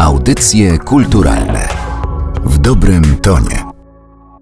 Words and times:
Audycje 0.00 0.78
kulturalne 0.78 1.68
w 2.44 2.58
dobrym 2.58 3.16
tonie. 3.16 3.64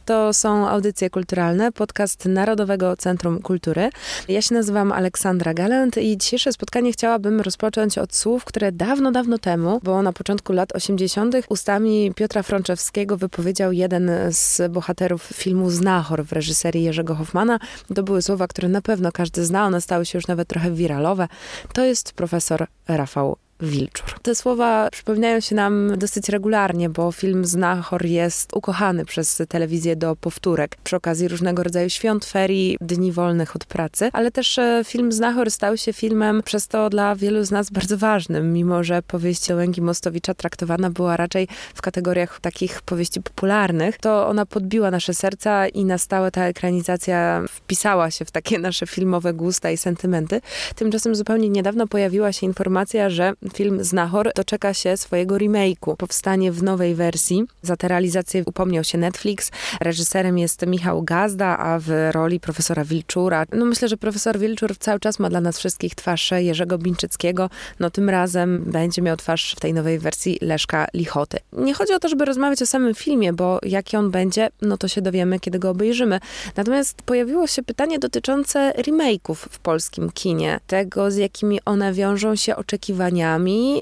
To 0.04 0.32
są 0.32 0.68
audycje 0.68 1.10
kulturalne, 1.10 1.72
podcast 1.72 2.24
Narodowego 2.24 2.96
Centrum 2.96 3.42
Kultury. 3.42 3.90
Ja 4.28 4.42
się 4.42 4.54
nazywam 4.54 4.92
Aleksandra 4.92 5.54
Gallant 5.54 5.96
i 5.96 6.18
dzisiejsze 6.18 6.52
spotkanie 6.52 6.92
chciałabym 6.92 7.40
rozpocząć 7.40 7.98
od 7.98 8.14
słów, 8.14 8.44
które 8.44 8.72
dawno, 8.72 9.12
dawno 9.12 9.38
temu, 9.38 9.80
bo 9.82 10.02
na 10.02 10.12
początku 10.12 10.52
lat 10.52 10.72
80., 10.72 11.34
ustami 11.48 12.12
Piotra 12.14 12.42
Frączewskiego 12.42 13.16
wypowiedział 13.16 13.72
jeden 13.72 14.10
z 14.30 14.72
bohaterów 14.72 15.22
filmu 15.22 15.70
Znachor 15.70 16.24
w 16.24 16.32
reżyserii 16.32 16.84
Jerzego 16.84 17.14
Hoffmana. 17.14 17.58
To 17.94 18.02
były 18.02 18.22
słowa, 18.22 18.46
które 18.46 18.68
na 18.68 18.82
pewno 18.82 19.12
każdy 19.12 19.44
zna, 19.44 19.66
one 19.66 19.80
stały 19.80 20.06
się 20.06 20.18
już 20.18 20.26
nawet 20.26 20.48
trochę 20.48 20.70
wiralowe. 20.70 21.28
To 21.72 21.84
jest 21.84 22.12
profesor 22.12 22.66
Rafał 22.88 23.36
Wilczur. 23.60 24.20
Te 24.22 24.34
słowa 24.34 24.88
przypominają 24.92 25.40
się 25.40 25.54
nam 25.54 25.92
dosyć 25.96 26.28
regularnie, 26.28 26.88
bo 26.88 27.12
film 27.12 27.44
Znachor 27.44 28.06
jest 28.06 28.56
ukochany 28.56 29.04
przez 29.04 29.42
telewizję 29.48 29.96
do 29.96 30.16
powtórek 30.16 30.76
przy 30.84 30.96
okazji 30.96 31.28
różnego 31.28 31.62
rodzaju 31.62 31.90
świąt, 31.90 32.24
ferii, 32.24 32.76
dni 32.80 33.12
wolnych 33.12 33.56
od 33.56 33.64
pracy, 33.64 34.10
ale 34.12 34.30
też 34.30 34.58
e, 34.58 34.82
film 34.84 35.12
Znachor 35.12 35.50
stał 35.50 35.76
się 35.76 35.92
filmem 35.92 36.42
przez 36.42 36.68
to 36.68 36.90
dla 36.90 37.16
wielu 37.16 37.44
z 37.44 37.50
nas 37.50 37.70
bardzo 37.70 37.98
ważnym, 37.98 38.52
mimo 38.52 38.84
że 38.84 39.02
powieść 39.02 39.50
Łęgi 39.50 39.82
Mostowicza 39.82 40.34
traktowana 40.34 40.90
była 40.90 41.16
raczej 41.16 41.48
w 41.74 41.82
kategoriach 41.82 42.40
takich 42.40 42.82
powieści 42.82 43.22
popularnych, 43.22 43.98
to 43.98 44.28
ona 44.28 44.46
podbiła 44.46 44.90
nasze 44.90 45.14
serca 45.14 45.68
i 45.68 45.84
na 45.84 45.98
stałe 45.98 46.30
ta 46.30 46.44
ekranizacja 46.44 47.42
wpisała 47.50 48.10
się 48.10 48.24
w 48.24 48.30
takie 48.30 48.58
nasze 48.58 48.86
filmowe 48.86 49.34
gusta 49.34 49.70
i 49.70 49.76
sentymenty. 49.76 50.40
Tymczasem 50.76 51.14
zupełnie 51.14 51.48
niedawno 51.48 51.86
pojawiła 51.86 52.32
się 52.32 52.46
informacja, 52.46 53.10
że 53.10 53.32
film 53.50 53.84
Znachor 53.84 54.30
doczeka 54.34 54.74
się 54.74 54.96
swojego 54.96 55.36
remake'u. 55.36 55.96
Powstanie 55.96 56.52
w 56.52 56.62
nowej 56.62 56.94
wersji. 56.94 57.44
Za 57.62 57.76
tę 57.76 57.88
realizację 57.88 58.42
upomniał 58.46 58.84
się 58.84 58.98
Netflix. 58.98 59.50
Reżyserem 59.80 60.38
jest 60.38 60.66
Michał 60.66 61.02
Gazda, 61.02 61.58
a 61.58 61.78
w 61.78 62.10
roli 62.12 62.40
profesora 62.40 62.84
Wilczura. 62.84 63.44
No 63.52 63.64
myślę, 63.64 63.88
że 63.88 63.96
profesor 63.96 64.38
Wilczur 64.38 64.78
cały 64.78 65.00
czas 65.00 65.18
ma 65.18 65.30
dla 65.30 65.40
nas 65.40 65.58
wszystkich 65.58 65.94
twarz 65.94 66.30
Jerzego 66.30 66.78
Bińczyckiego. 66.78 67.50
No 67.80 67.90
tym 67.90 68.10
razem 68.10 68.62
będzie 68.66 69.02
miał 69.02 69.16
twarz 69.16 69.54
w 69.56 69.60
tej 69.60 69.74
nowej 69.74 69.98
wersji 69.98 70.38
Leszka 70.40 70.86
Lichoty. 70.94 71.38
Nie 71.52 71.74
chodzi 71.74 71.92
o 71.92 71.98
to, 71.98 72.08
żeby 72.08 72.24
rozmawiać 72.24 72.62
o 72.62 72.66
samym 72.66 72.94
filmie, 72.94 73.32
bo 73.32 73.58
jaki 73.62 73.96
on 73.96 74.10
będzie, 74.10 74.48
no 74.62 74.76
to 74.76 74.88
się 74.88 75.02
dowiemy, 75.02 75.40
kiedy 75.40 75.58
go 75.58 75.70
obejrzymy. 75.70 76.20
Natomiast 76.56 77.02
pojawiło 77.02 77.46
się 77.46 77.62
pytanie 77.62 77.98
dotyczące 77.98 78.72
remake'ów 78.76 79.34
w 79.34 79.58
polskim 79.58 80.10
kinie. 80.10 80.60
Tego, 80.66 81.10
z 81.10 81.16
jakimi 81.16 81.60
one 81.64 81.92
wiążą 81.92 82.36
się 82.36 82.56
oczekiwaniami 82.56 83.18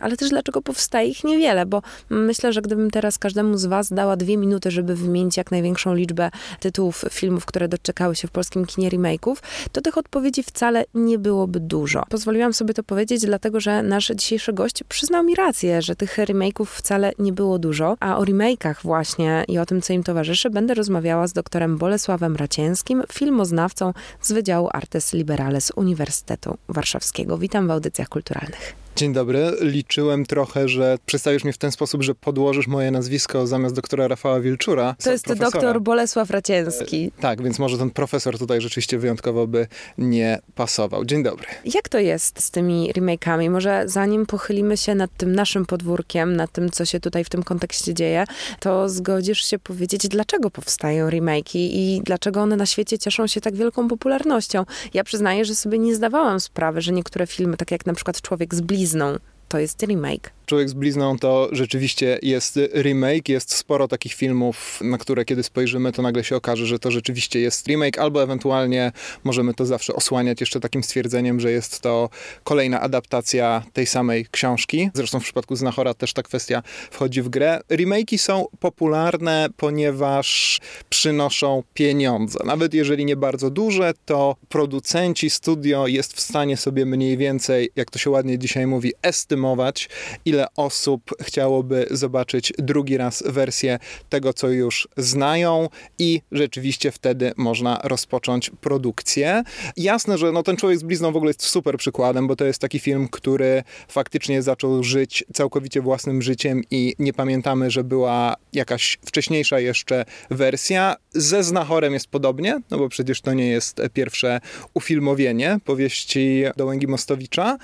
ale 0.01 0.17
też 0.17 0.31
dlaczego 0.31 0.63
powstaje 0.63 1.09
ich 1.09 1.25
niewiele, 1.25 1.67
bo 1.67 1.83
myślę, 2.11 2.53
że 2.53 2.63
gdybym 2.63 2.91
teraz 2.91 3.19
każdemu 3.19 3.59
z 3.59 3.67
Was 3.67 3.93
dała 3.93 4.17
dwie 4.17 4.37
minuty, 4.37 4.71
żeby 4.71 4.97
wymienić 4.97 5.37
jak 5.37 5.51
największą 5.51 5.95
liczbę 5.95 6.31
tytułów 6.61 7.05
filmów, 7.11 7.47
które 7.47 7.69
doczekały 7.69 8.17
się 8.17 8.29
w 8.29 8.31
polskim 8.31 8.67
kinie 8.67 8.91
remake'ów, 8.91 9.37
to 9.73 9.81
tych 9.81 9.99
odpowiedzi 9.99 10.43
wcale 10.43 10.85
nie 10.95 11.19
byłoby 11.19 11.61
dużo. 11.61 12.03
Pozwoliłam 12.09 12.53
sobie 12.53 12.75
to 12.75 12.83
powiedzieć, 12.83 13.27
dlatego 13.27 13.61
że 13.61 13.83
nasz 13.83 14.13
dzisiejszy 14.15 14.53
gość 14.53 14.85
przyznał 14.89 15.25
mi 15.25 15.35
rację, 15.35 15.83
że 15.83 15.97
tych 15.97 16.19
remake'ów 16.19 16.67
wcale 16.67 17.13
nie 17.19 17.33
było 17.33 17.59
dużo, 17.59 17.97
a 18.01 18.19
o 18.19 18.25
remake'ach 18.25 18.75
właśnie 18.83 19.45
i 19.49 19.59
o 19.59 19.67
tym, 19.67 19.83
co 19.83 19.93
im 19.93 20.03
towarzyszy, 20.03 20.51
będę 20.51 20.75
rozmawiała 20.75 21.27
z 21.27 21.33
doktorem 21.33 21.79
Bolesławem 21.79 22.37
Racięskim, 22.37 23.03
filmoznawcą 23.13 23.93
z 24.23 24.33
Wydziału 24.33 24.69
Artes 24.73 25.13
Liberales 25.13 25.73
Uniwersytetu 25.77 26.57
Warszawskiego. 26.69 27.39
Witam 27.39 27.69
w 27.69 27.71
audycjach 27.71 28.09
kulturalnych. 28.09 28.86
Dzień 28.97 29.13
dobry. 29.13 29.53
Liczyłem 29.61 30.27
trochę, 30.27 30.69
że 30.69 30.99
przedstawisz 31.07 31.45
mnie 31.45 31.53
w 31.53 31.59
ten 31.59 31.73
sposób, 31.73 32.03
że 32.03 32.15
podłożysz 32.15 32.67
moje 32.67 32.91
nazwisko 32.91 33.47
zamiast 33.47 33.75
doktora 33.75 34.09
Rafała 34.09 34.41
Wilczura. 34.41 34.97
To 35.05 35.13
jest 35.13 35.25
profesora. 35.25 35.51
doktor 35.51 35.81
Bolesław 35.81 36.31
Racięski. 36.31 37.11
E, 37.19 37.23
tak, 37.23 37.43
więc 37.43 37.59
może 37.59 37.79
ten 37.79 37.91
profesor 37.91 38.39
tutaj 38.39 38.61
rzeczywiście 38.61 38.99
wyjątkowo 38.99 39.47
by 39.47 39.67
nie 39.99 40.39
pasował. 40.55 41.05
Dzień 41.05 41.23
dobry. 41.23 41.47
Jak 41.65 41.89
to 41.89 41.99
jest 41.99 42.43
z 42.43 42.51
tymi 42.51 42.93
remake'ami? 42.93 43.51
Może 43.51 43.83
zanim 43.87 44.27
pochylimy 44.27 44.77
się 44.77 44.95
nad 44.95 45.11
tym 45.17 45.35
naszym 45.35 45.67
podwórkiem, 45.67 46.37
nad 46.37 46.53
tym, 46.53 46.71
co 46.71 46.85
się 46.85 47.01
tutaj 47.01 47.25
w 47.25 47.29
tym 47.29 47.43
kontekście 47.43 47.95
dzieje, 47.95 48.25
to 48.61 48.89
zgodzisz 48.89 49.45
się 49.45 49.59
powiedzieć, 49.59 50.09
dlaczego 50.09 50.51
powstają 50.51 51.09
remake'i 51.09 51.59
i 51.59 52.01
dlaczego 52.05 52.41
one 52.41 52.57
na 52.57 52.67
świecie 52.67 52.99
cieszą 52.99 53.27
się 53.27 53.41
tak 53.41 53.57
wielką 53.57 53.89
popularnością? 53.89 54.65
Ja 54.95 55.05
przyznaję, 55.05 55.45
że 55.45 55.55
sobie 55.55 55.79
nie 55.79 55.95
zdawałam 55.95 56.41
sprawy, 56.41 56.81
że 56.81 56.93
niektóre 56.93 57.27
filmy, 57.27 57.57
tak 57.57 57.71
jak 57.71 57.87
na 57.87 57.95
przykład 57.95 58.21
Człowiek 58.21 58.55
z 58.55 58.61
blizną, 58.87 59.17
to 59.49 59.59
jest 59.59 59.83
remake. 59.83 60.36
Człowiek 60.47 60.69
z 60.69 60.73
blizną 60.73 61.19
to 61.19 61.49
rzeczywiście 61.53 62.19
jest 62.23 62.59
remake. 62.75 63.29
Jest 63.29 63.55
sporo 63.55 63.89
takich 63.89 64.13
filmów, 64.13 64.81
na 64.81 64.99
które 64.99 65.25
kiedy 65.25 65.43
spojrzymy, 65.43 65.93
to 65.93 66.03
nagle 66.03 66.25
się 66.25 66.37
okaże, 66.37 66.67
że 66.67 66.79
to 66.79 66.91
rzeczywiście 66.91 67.41
jest 67.41 67.67
remake, 67.67 67.99
albo 67.99 68.23
ewentualnie 68.23 68.93
możemy 69.25 69.55
to 69.55 69.67
zawsze 69.67 69.95
osłaniać 69.95 70.41
jeszcze 70.41 70.61
takim 70.61 70.83
stwierdzeniem, 70.83 71.41
że 71.41 71.51
jest 71.51 71.81
to 71.81 72.11
kolejna 72.45 72.81
adaptacja 72.81 73.63
tej 73.73 73.87
samej 73.87 74.27
książki. 74.31 74.91
Zresztą 74.95 75.21
w 75.21 75.23
przypadku 75.23 75.57
Znachora 75.57 75.95
też 75.95 76.13
ta 76.13 76.23
kwestia 76.23 76.63
wchodzi 76.91 77.23
w 77.23 77.29
grę. 77.29 77.61
Remake'i 77.71 78.19
są 78.19 78.47
popularne, 78.61 79.49
ponieważ 79.57 80.61
przynoszą 80.89 81.63
pieniądze. 81.75 82.39
Nawet 82.45 82.75
jeżeli 82.75 83.05
nie 83.05 83.17
bardzo 83.17 83.51
duże, 83.51 83.93
to 84.05 84.37
producenci, 84.49 85.31
studio 85.31 85.87
jest 85.87 86.13
w 86.13 86.21
stanie 86.21 86.57
sobie 86.57 86.87
mniej 86.87 87.17
więcej, 87.17 87.71
jak 87.77 87.91
to 87.91 87.99
się 87.99 88.11
ładnie 88.11 88.39
dzisiaj 88.39 88.67
mówi, 88.67 88.93
estymować, 89.03 89.89
ile 90.25 90.36
ile 90.37 90.47
osób 90.57 91.11
chciałoby 91.23 91.87
zobaczyć 91.91 92.53
drugi 92.59 92.97
raz 92.97 93.23
wersję 93.27 93.79
tego, 94.09 94.33
co 94.33 94.49
już 94.49 94.89
znają 94.97 95.69
i 95.99 96.21
rzeczywiście 96.33 96.93
wtedy 96.93 97.33
można 97.37 97.81
rozpocząć 97.85 98.51
produkcję. 98.61 99.43
Jasne, 99.77 100.19
że 100.19 100.33
no, 100.33 100.43
ten 100.43 100.57
człowiek 100.57 100.79
z 100.79 100.83
blizną 100.83 101.13
w 101.13 101.17
ogóle 101.17 101.31
jest 101.31 101.43
super 101.43 101.77
przykładem, 101.79 102.27
bo 102.27 102.37
to 102.37 102.45
jest 102.45 102.61
taki 102.61 102.79
film, 102.79 103.09
który 103.09 103.63
faktycznie 103.89 104.43
zaczął 104.43 104.85
żyć 104.85 105.25
całkowicie 105.33 105.81
własnym 105.81 106.23
życiem 106.23 106.63
i 106.71 106.95
nie 106.99 107.13
pamiętamy, 107.13 107.71
że 107.71 107.85
była 107.85 108.37
jakaś 108.53 108.99
wcześniejsza 109.07 109.61
jeszcze 109.61 110.05
wersja. 110.31 110.97
Ze 111.13 111.45
Znachorem 111.45 111.93
jest 111.95 112.07
podobnie, 112.07 112.61
no 112.71 112.79
bo 112.79 112.89
przecież 112.89 113.21
to 113.21 113.35
nie 113.35 113.49
jest 113.49 113.81
pierwsze 113.93 114.41
ufilmowienie 114.75 115.59
powieści 115.65 116.45
Dołęgi 116.57 116.87
Mostowicza, 116.87 117.59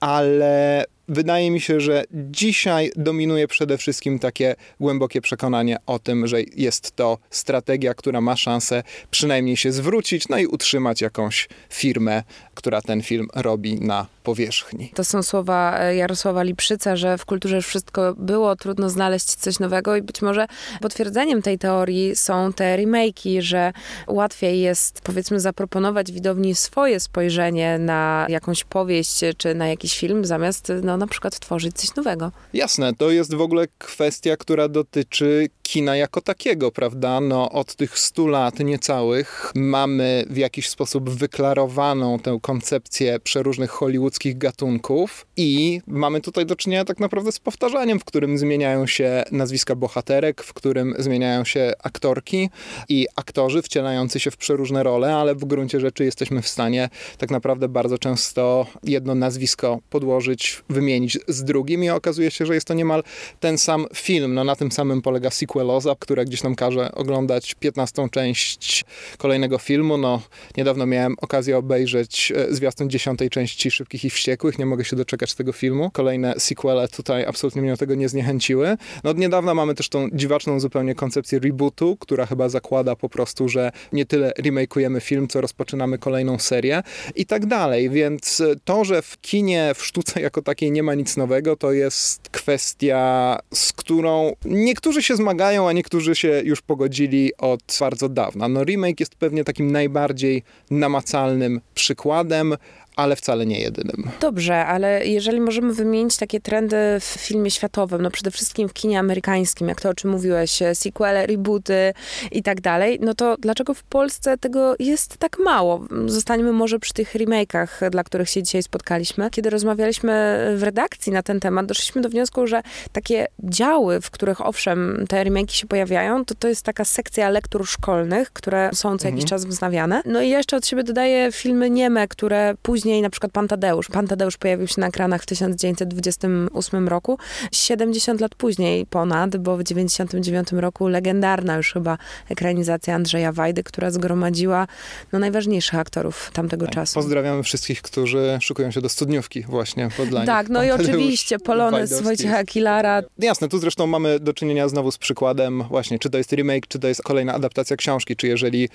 ale 0.00 0.84
wydaje 1.08 1.50
mi 1.50 1.60
się, 1.60 1.80
że 1.80 2.04
dzisiaj 2.12 2.90
dominuje 2.96 3.48
przede 3.48 3.78
wszystkim 3.78 4.18
takie 4.18 4.54
głębokie 4.80 5.20
przekonanie 5.20 5.76
o 5.86 5.98
tym, 5.98 6.26
że 6.26 6.42
jest 6.42 6.96
to 6.96 7.18
strategia, 7.30 7.94
która 7.94 8.20
ma 8.20 8.36
szansę 8.36 8.82
przynajmniej 9.10 9.56
się 9.56 9.72
zwrócić, 9.72 10.28
no 10.28 10.38
i 10.38 10.46
utrzymać 10.46 11.00
jakąś 11.00 11.48
firmę, 11.70 12.22
która 12.54 12.82
ten 12.82 13.02
film 13.02 13.28
robi 13.34 13.80
na 13.80 14.06
powierzchni. 14.26 14.90
To 14.94 15.04
są 15.04 15.22
słowa 15.22 15.80
e, 15.80 15.96
Jarosława 15.96 16.42
Liprzyca, 16.42 16.96
że 16.96 17.18
w 17.18 17.24
kulturze 17.24 17.56
już 17.56 17.66
wszystko 17.66 18.14
było, 18.18 18.56
trudno 18.56 18.90
znaleźć 18.90 19.24
coś 19.24 19.58
nowego 19.58 19.96
i 19.96 20.02
być 20.02 20.22
może 20.22 20.46
potwierdzeniem 20.80 21.42
tej 21.42 21.58
teorii 21.58 22.16
są 22.16 22.52
te 22.52 22.76
remake'i, 22.78 23.40
że 23.40 23.72
łatwiej 24.06 24.60
jest 24.60 25.00
powiedzmy 25.00 25.40
zaproponować 25.40 26.12
widowni 26.12 26.54
swoje 26.54 27.00
spojrzenie 27.00 27.78
na 27.78 28.26
jakąś 28.28 28.64
powieść 28.64 29.20
czy 29.36 29.54
na 29.54 29.68
jakiś 29.68 29.98
film, 29.98 30.24
zamiast 30.24 30.72
no, 30.82 30.96
na 30.96 31.06
przykład 31.06 31.38
tworzyć 31.38 31.76
coś 31.76 31.94
nowego. 31.94 32.32
Jasne, 32.52 32.94
to 32.94 33.10
jest 33.10 33.34
w 33.34 33.40
ogóle 33.40 33.66
kwestia, 33.78 34.36
która 34.36 34.68
dotyczy 34.68 35.48
kina 35.62 35.96
jako 35.96 36.20
takiego, 36.20 36.72
prawda? 36.72 37.20
No, 37.20 37.50
od 37.50 37.74
tych 37.74 37.98
stu 37.98 38.26
lat 38.26 38.58
niecałych 38.58 39.52
mamy 39.54 40.24
w 40.30 40.36
jakiś 40.36 40.68
sposób 40.68 41.10
wyklarowaną 41.10 42.18
tę 42.18 42.38
koncepcję 42.42 43.20
przeróżnych 43.20 43.70
hollywoodzkich 44.16 44.38
gatunków 44.38 45.26
i 45.36 45.80
mamy 45.86 46.20
tutaj 46.20 46.46
do 46.46 46.56
czynienia 46.56 46.84
tak 46.84 47.00
naprawdę 47.00 47.32
z 47.32 47.38
powtarzaniem, 47.38 48.00
w 48.00 48.04
którym 48.04 48.38
zmieniają 48.38 48.86
się 48.86 49.24
nazwiska 49.32 49.74
bohaterek, 49.74 50.42
w 50.42 50.54
którym 50.54 50.94
zmieniają 50.98 51.44
się 51.44 51.72
aktorki 51.82 52.50
i 52.88 53.06
aktorzy 53.16 53.62
wcielający 53.62 54.20
się 54.20 54.30
w 54.30 54.36
przeróżne 54.36 54.82
role, 54.82 55.16
ale 55.16 55.34
w 55.34 55.44
gruncie 55.44 55.80
rzeczy 55.80 56.04
jesteśmy 56.04 56.42
w 56.42 56.48
stanie 56.48 56.88
tak 57.18 57.30
naprawdę 57.30 57.68
bardzo 57.68 57.98
często 57.98 58.66
jedno 58.82 59.14
nazwisko 59.14 59.78
podłożyć, 59.90 60.62
wymienić 60.68 61.18
z 61.28 61.44
drugim 61.44 61.84
i 61.84 61.90
okazuje 61.90 62.30
się, 62.30 62.46
że 62.46 62.54
jest 62.54 62.66
to 62.66 62.74
niemal 62.74 63.02
ten 63.40 63.58
sam 63.58 63.86
film. 63.94 64.34
No 64.34 64.44
na 64.44 64.56
tym 64.56 64.72
samym 64.72 65.02
polega 65.02 65.30
sequel 65.30 65.46
sequeloza, 65.46 65.94
która 65.98 66.24
gdzieś 66.24 66.42
nam 66.42 66.54
każe 66.54 66.92
oglądać 66.92 67.54
15 67.54 68.08
część 68.10 68.84
kolejnego 69.18 69.58
filmu. 69.58 69.98
No, 69.98 70.22
niedawno 70.56 70.86
miałem 70.86 71.14
okazję 71.20 71.58
obejrzeć 71.58 72.32
e, 72.36 72.54
zwiastun 72.54 72.90
10 72.90 73.20
części 73.30 73.70
Szybkich 73.70 74.04
i 74.06 74.10
Wściekłych. 74.10 74.58
Nie 74.58 74.66
mogę 74.66 74.84
się 74.84 74.96
doczekać 74.96 75.34
tego 75.34 75.52
filmu. 75.52 75.90
Kolejne 75.90 76.34
sequele 76.38 76.88
tutaj 76.88 77.24
absolutnie 77.24 77.62
mnie 77.62 77.70
do 77.70 77.76
tego 77.76 77.94
nie 77.94 78.08
zniechęciły. 78.08 78.76
No, 79.04 79.10
od 79.10 79.18
niedawna 79.18 79.54
mamy 79.54 79.74
też 79.74 79.88
tą 79.88 80.08
dziwaczną 80.12 80.60
zupełnie 80.60 80.94
koncepcję 80.94 81.38
rebootu, 81.38 81.96
która 82.00 82.26
chyba 82.26 82.48
zakłada 82.48 82.96
po 82.96 83.08
prostu, 83.08 83.48
że 83.48 83.72
nie 83.92 84.06
tyle 84.06 84.32
remakeujemy 84.38 85.00
film, 85.00 85.28
co 85.28 85.40
rozpoczynamy 85.40 85.98
kolejną 85.98 86.38
serię 86.38 86.82
i 87.14 87.26
tak 87.26 87.46
dalej. 87.46 87.90
Więc 87.90 88.42
to, 88.64 88.84
że 88.84 89.02
w 89.02 89.20
kinie, 89.20 89.72
w 89.74 89.84
sztuce 89.84 90.20
jako 90.20 90.42
takiej 90.42 90.70
nie 90.70 90.82
ma 90.82 90.94
nic 90.94 91.16
nowego, 91.16 91.56
to 91.56 91.72
jest 91.72 92.28
kwestia, 92.28 93.38
z 93.54 93.72
którą 93.72 94.32
niektórzy 94.44 95.02
się 95.02 95.16
zmagają, 95.16 95.68
a 95.68 95.72
niektórzy 95.72 96.14
się 96.14 96.42
już 96.44 96.62
pogodzili 96.62 97.32
od 97.38 97.78
bardzo 97.80 98.08
dawna. 98.08 98.48
No 98.48 98.64
remake 98.64 99.00
jest 99.00 99.14
pewnie 99.14 99.44
takim 99.44 99.72
najbardziej 99.72 100.42
namacalnym 100.70 101.60
przykładem, 101.74 102.56
ale 102.96 103.16
wcale 103.16 103.46
nie 103.46 103.60
jedynym. 103.60 104.10
Dobrze, 104.20 104.66
ale 104.66 105.06
jeżeli 105.06 105.40
możemy 105.40 105.72
wymienić 105.74 106.16
takie 106.16 106.40
trendy 106.40 106.76
w 107.00 107.04
filmie 107.04 107.50
światowym, 107.50 108.02
no 108.02 108.10
przede 108.10 108.30
wszystkim 108.30 108.68
w 108.68 108.72
kinie 108.72 108.98
amerykańskim, 108.98 109.68
jak 109.68 109.80
to 109.80 109.88
o 109.88 109.94
czym 109.94 110.10
mówiłeś, 110.10 110.58
sequele, 110.74 111.26
rebooty 111.26 111.94
i 112.32 112.42
tak 112.42 112.60
dalej, 112.60 112.98
no 113.02 113.14
to 113.14 113.36
dlaczego 113.38 113.74
w 113.74 113.82
Polsce 113.82 114.38
tego 114.38 114.74
jest 114.78 115.16
tak 115.18 115.38
mało? 115.44 115.84
Zostańmy 116.06 116.52
może 116.52 116.78
przy 116.78 116.92
tych 116.94 117.14
remake'ach, 117.14 117.90
dla 117.90 118.04
których 118.04 118.28
się 118.30 118.42
dzisiaj 118.42 118.62
spotkaliśmy. 118.62 119.30
Kiedy 119.30 119.50
rozmawialiśmy 119.50 120.12
w 120.56 120.62
redakcji 120.62 121.12
na 121.12 121.22
ten 121.22 121.40
temat, 121.40 121.66
doszliśmy 121.66 122.02
do 122.02 122.08
wniosku, 122.08 122.46
że 122.46 122.62
takie 122.92 123.26
działy, 123.44 124.00
w 124.00 124.10
których 124.10 124.46
owszem 124.46 125.04
te 125.08 125.24
remake'i 125.24 125.50
się 125.52 125.66
pojawiają, 125.66 126.24
to 126.24 126.34
to 126.34 126.48
jest 126.48 126.62
taka 126.62 126.84
sekcja 126.84 127.30
lektur 127.30 127.66
szkolnych, 127.66 128.32
które 128.32 128.70
są 128.74 128.98
co 128.98 129.08
jakiś 129.08 129.24
Mhm. 129.24 129.28
czas 129.28 129.44
wznawiane. 129.44 130.02
No 130.04 130.22
i 130.22 130.28
jeszcze 130.28 130.56
od 130.56 130.66
siebie 130.66 130.82
dodaję 130.84 131.28
filmy 131.32 131.70
nieme, 131.70 132.08
które 132.08 132.54
później 132.62 132.85
później 132.86 133.02
na 133.02 133.10
przykład 133.10 133.32
Pan 133.32 133.48
Tadeusz. 133.48 133.88
Pan 133.88 134.06
Tadeusz 134.06 134.36
pojawił 134.36 134.66
się 134.66 134.80
na 134.80 134.86
ekranach 134.86 135.22
w 135.22 135.26
1928 135.26 136.88
roku. 136.88 137.18
70 137.52 138.20
lat 138.20 138.34
później 138.34 138.86
ponad, 138.86 139.36
bo 139.36 139.56
w 139.56 139.62
99 139.62 140.52
roku 140.52 140.88
legendarna 140.88 141.56
już 141.56 141.72
chyba 141.72 141.98
ekranizacja 142.28 142.94
Andrzeja 142.94 143.32
Wajdy, 143.32 143.62
która 143.62 143.90
zgromadziła 143.90 144.66
no, 145.12 145.18
najważniejszych 145.18 145.78
aktorów 145.78 146.30
tamtego 146.32 146.68
czasu. 146.68 146.94
Pozdrawiamy 146.94 147.42
wszystkich, 147.42 147.82
którzy 147.82 148.38
szykują 148.40 148.70
się 148.70 148.80
do 148.80 148.88
studniówki 148.88 149.42
właśnie 149.42 149.90
w 149.90 149.96
Podlaniu. 149.96 150.26
Tak, 150.26 150.48
no 150.48 150.58
Pan 150.58 150.66
i 150.66 150.70
Tadeusz 150.70 150.90
oczywiście 150.90 151.38
Polonez. 151.38 152.02
Wojciecha 152.02 152.44
Kilara. 152.44 153.02
Jasne, 153.18 153.48
tu 153.48 153.58
zresztą 153.58 153.86
mamy 153.86 154.20
do 154.20 154.34
czynienia 154.34 154.68
znowu 154.68 154.90
z 154.90 154.98
przykładem 154.98 155.62
właśnie, 155.62 155.98
czy 155.98 156.10
to 156.10 156.18
jest 156.18 156.32
remake, 156.32 156.66
czy 156.66 156.78
to 156.78 156.88
jest 156.88 157.02
kolejna 157.02 157.34
adaptacja 157.34 157.76
książki, 157.76 158.16
czy 158.16 158.26
jeżeli 158.26 158.68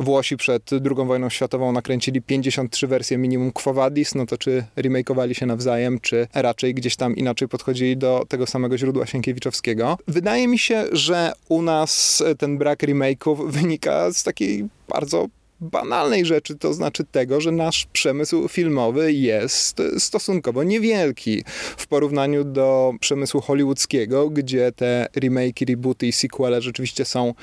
Włosi 0.00 0.36
przed 0.36 0.70
II 0.72 1.06
wojną 1.06 1.30
światową 1.30 1.72
nakręcili 1.72 2.22
53 2.22 2.86
wersje 2.86 3.18
minimum 3.18 3.52
Quo 3.62 3.74
Vadis, 3.74 4.14
no 4.14 4.26
to 4.26 4.38
czy 4.38 4.64
remakeowali 4.76 5.34
się 5.34 5.46
nawzajem, 5.46 6.00
czy 6.00 6.26
raczej 6.34 6.74
gdzieś 6.74 6.96
tam 6.96 7.16
inaczej 7.16 7.48
podchodzili 7.48 7.96
do 7.96 8.24
tego 8.28 8.46
samego 8.46 8.78
źródła 8.78 9.06
Sienkiewiczowskiego. 9.06 9.98
Wydaje 10.08 10.48
mi 10.48 10.58
się, 10.58 10.84
że 10.92 11.32
u 11.48 11.62
nas 11.62 12.22
ten 12.38 12.58
brak 12.58 12.82
remake'ów 12.82 13.50
wynika 13.50 14.12
z 14.12 14.22
takiej 14.22 14.68
bardzo 14.88 15.26
banalnej 15.60 16.24
rzeczy, 16.24 16.56
to 16.56 16.74
znaczy 16.74 17.04
tego, 17.04 17.40
że 17.40 17.52
nasz 17.52 17.86
przemysł 17.92 18.48
filmowy 18.48 19.12
jest 19.12 19.82
stosunkowo 19.98 20.62
niewielki 20.62 21.44
w 21.76 21.86
porównaniu 21.86 22.44
do 22.44 22.92
przemysłu 23.00 23.40
hollywoodzkiego, 23.40 24.30
gdzie 24.30 24.72
te 24.72 25.06
remake, 25.16 25.60
rebooty 25.68 26.06
i 26.06 26.12
sequele 26.12 26.62
rzeczywiście 26.62 27.04
są 27.04 27.34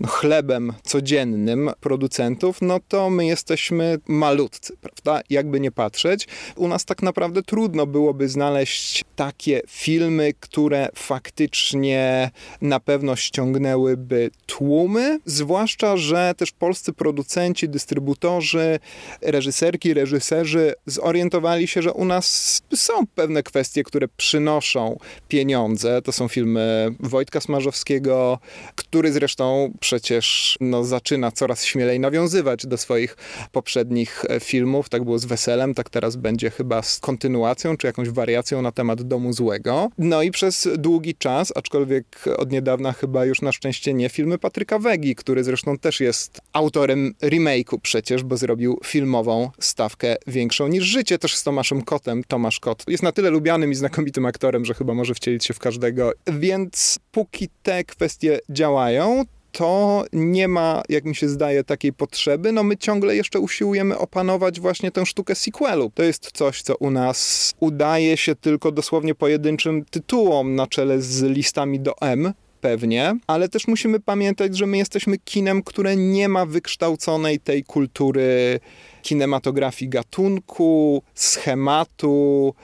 no, 0.00 0.08
chlebem 0.08 0.72
codziennym 0.82 1.70
producentów, 1.80 2.62
no 2.62 2.80
to 2.88 3.10
my 3.10 3.26
jesteśmy 3.26 3.98
malutcy, 4.06 4.76
prawda? 4.80 5.22
Jakby 5.30 5.60
nie 5.60 5.70
patrzeć. 5.70 6.28
U 6.56 6.68
nas 6.68 6.84
tak 6.84 7.02
naprawdę 7.02 7.42
trudno 7.42 7.86
byłoby 7.86 8.28
znaleźć 8.28 9.04
takie 9.16 9.60
filmy, 9.68 10.32
które 10.40 10.88
faktycznie 10.94 12.30
na 12.60 12.80
pewno 12.80 13.16
ściągnęłyby 13.16 14.30
tłumy, 14.46 15.18
zwłaszcza, 15.24 15.96
że 15.96 16.34
też 16.36 16.52
polscy 16.52 16.92
producenci, 16.92 17.51
dystrybutorzy, 17.68 18.78
reżyserki, 19.22 19.94
reżyserzy 19.94 20.74
zorientowali 20.86 21.68
się, 21.68 21.82
że 21.82 21.92
u 21.92 22.04
nas 22.04 22.62
są 22.74 23.06
pewne 23.06 23.42
kwestie, 23.42 23.82
które 23.82 24.08
przynoszą 24.16 24.98
pieniądze. 25.28 26.02
To 26.02 26.12
są 26.12 26.28
filmy 26.28 26.88
Wojtka 27.00 27.40
Smarzowskiego, 27.40 28.38
który 28.74 29.12
zresztą 29.12 29.72
przecież 29.80 30.58
no, 30.60 30.84
zaczyna 30.84 31.32
coraz 31.32 31.64
śmielej 31.64 32.00
nawiązywać 32.00 32.66
do 32.66 32.76
swoich 32.76 33.16
poprzednich 33.52 34.24
filmów. 34.40 34.88
Tak 34.88 35.04
było 35.04 35.18
z 35.18 35.24
Weselem, 35.24 35.74
tak 35.74 35.90
teraz 35.90 36.16
będzie 36.16 36.50
chyba 36.50 36.82
z 36.82 36.98
kontynuacją, 36.98 37.76
czy 37.76 37.86
jakąś 37.86 38.08
wariacją 38.08 38.62
na 38.62 38.72
temat 38.72 39.02
Domu 39.02 39.32
Złego. 39.32 39.88
No 39.98 40.22
i 40.22 40.30
przez 40.30 40.68
długi 40.78 41.14
czas, 41.14 41.52
aczkolwiek 41.56 42.24
od 42.36 42.52
niedawna 42.52 42.92
chyba 42.92 43.24
już 43.24 43.42
na 43.42 43.52
szczęście 43.52 43.94
nie, 43.94 44.08
filmy 44.08 44.38
Patryka 44.38 44.78
Wegi, 44.78 45.14
który 45.14 45.44
zresztą 45.44 45.78
też 45.78 46.00
jest 46.00 46.40
autorem 46.52 47.14
remake'u 47.42 47.78
przecież, 47.82 48.22
bo 48.22 48.36
zrobił 48.36 48.78
filmową 48.84 49.50
stawkę 49.60 50.16
większą 50.26 50.68
niż 50.68 50.84
życie, 50.84 51.18
też 51.18 51.36
z 51.36 51.42
Tomaszem 51.42 51.82
Kotem. 51.82 52.24
Tomasz 52.24 52.60
Kot 52.60 52.84
jest 52.88 53.02
na 53.02 53.12
tyle 53.12 53.30
lubianym 53.30 53.72
i 53.72 53.74
znakomitym 53.74 54.26
aktorem, 54.26 54.64
że 54.64 54.74
chyba 54.74 54.94
może 54.94 55.14
wcielić 55.14 55.44
się 55.44 55.54
w 55.54 55.58
każdego. 55.58 56.12
Więc 56.26 56.98
póki 57.12 57.48
te 57.62 57.84
kwestie 57.84 58.40
działają, 58.50 59.24
to 59.52 60.04
nie 60.12 60.48
ma, 60.48 60.82
jak 60.88 61.04
mi 61.04 61.14
się 61.14 61.28
zdaje, 61.28 61.64
takiej 61.64 61.92
potrzeby. 61.92 62.52
No 62.52 62.62
my 62.62 62.76
ciągle 62.76 63.16
jeszcze 63.16 63.40
usiłujemy 63.40 63.98
opanować 63.98 64.60
właśnie 64.60 64.90
tę 64.90 65.06
sztukę 65.06 65.34
sequelu. 65.34 65.90
To 65.94 66.02
jest 66.02 66.30
coś, 66.32 66.62
co 66.62 66.76
u 66.76 66.90
nas 66.90 67.52
udaje 67.60 68.16
się 68.16 68.34
tylko 68.34 68.72
dosłownie 68.72 69.14
pojedynczym 69.14 69.84
tytułom 69.84 70.54
na 70.54 70.66
czele 70.66 71.02
z 71.02 71.22
listami 71.22 71.80
do 71.80 72.00
M, 72.00 72.32
pewnie, 72.62 73.14
ale 73.26 73.48
też 73.48 73.66
musimy 73.66 74.00
pamiętać, 74.00 74.56
że 74.56 74.66
my 74.66 74.76
jesteśmy 74.76 75.18
kinem, 75.18 75.62
które 75.62 75.96
nie 75.96 76.28
ma 76.28 76.46
wykształconej 76.46 77.40
tej 77.40 77.64
kultury 77.64 78.60
kinematografii 79.02 79.88
gatunku, 79.88 81.02
schematu, 81.14 82.54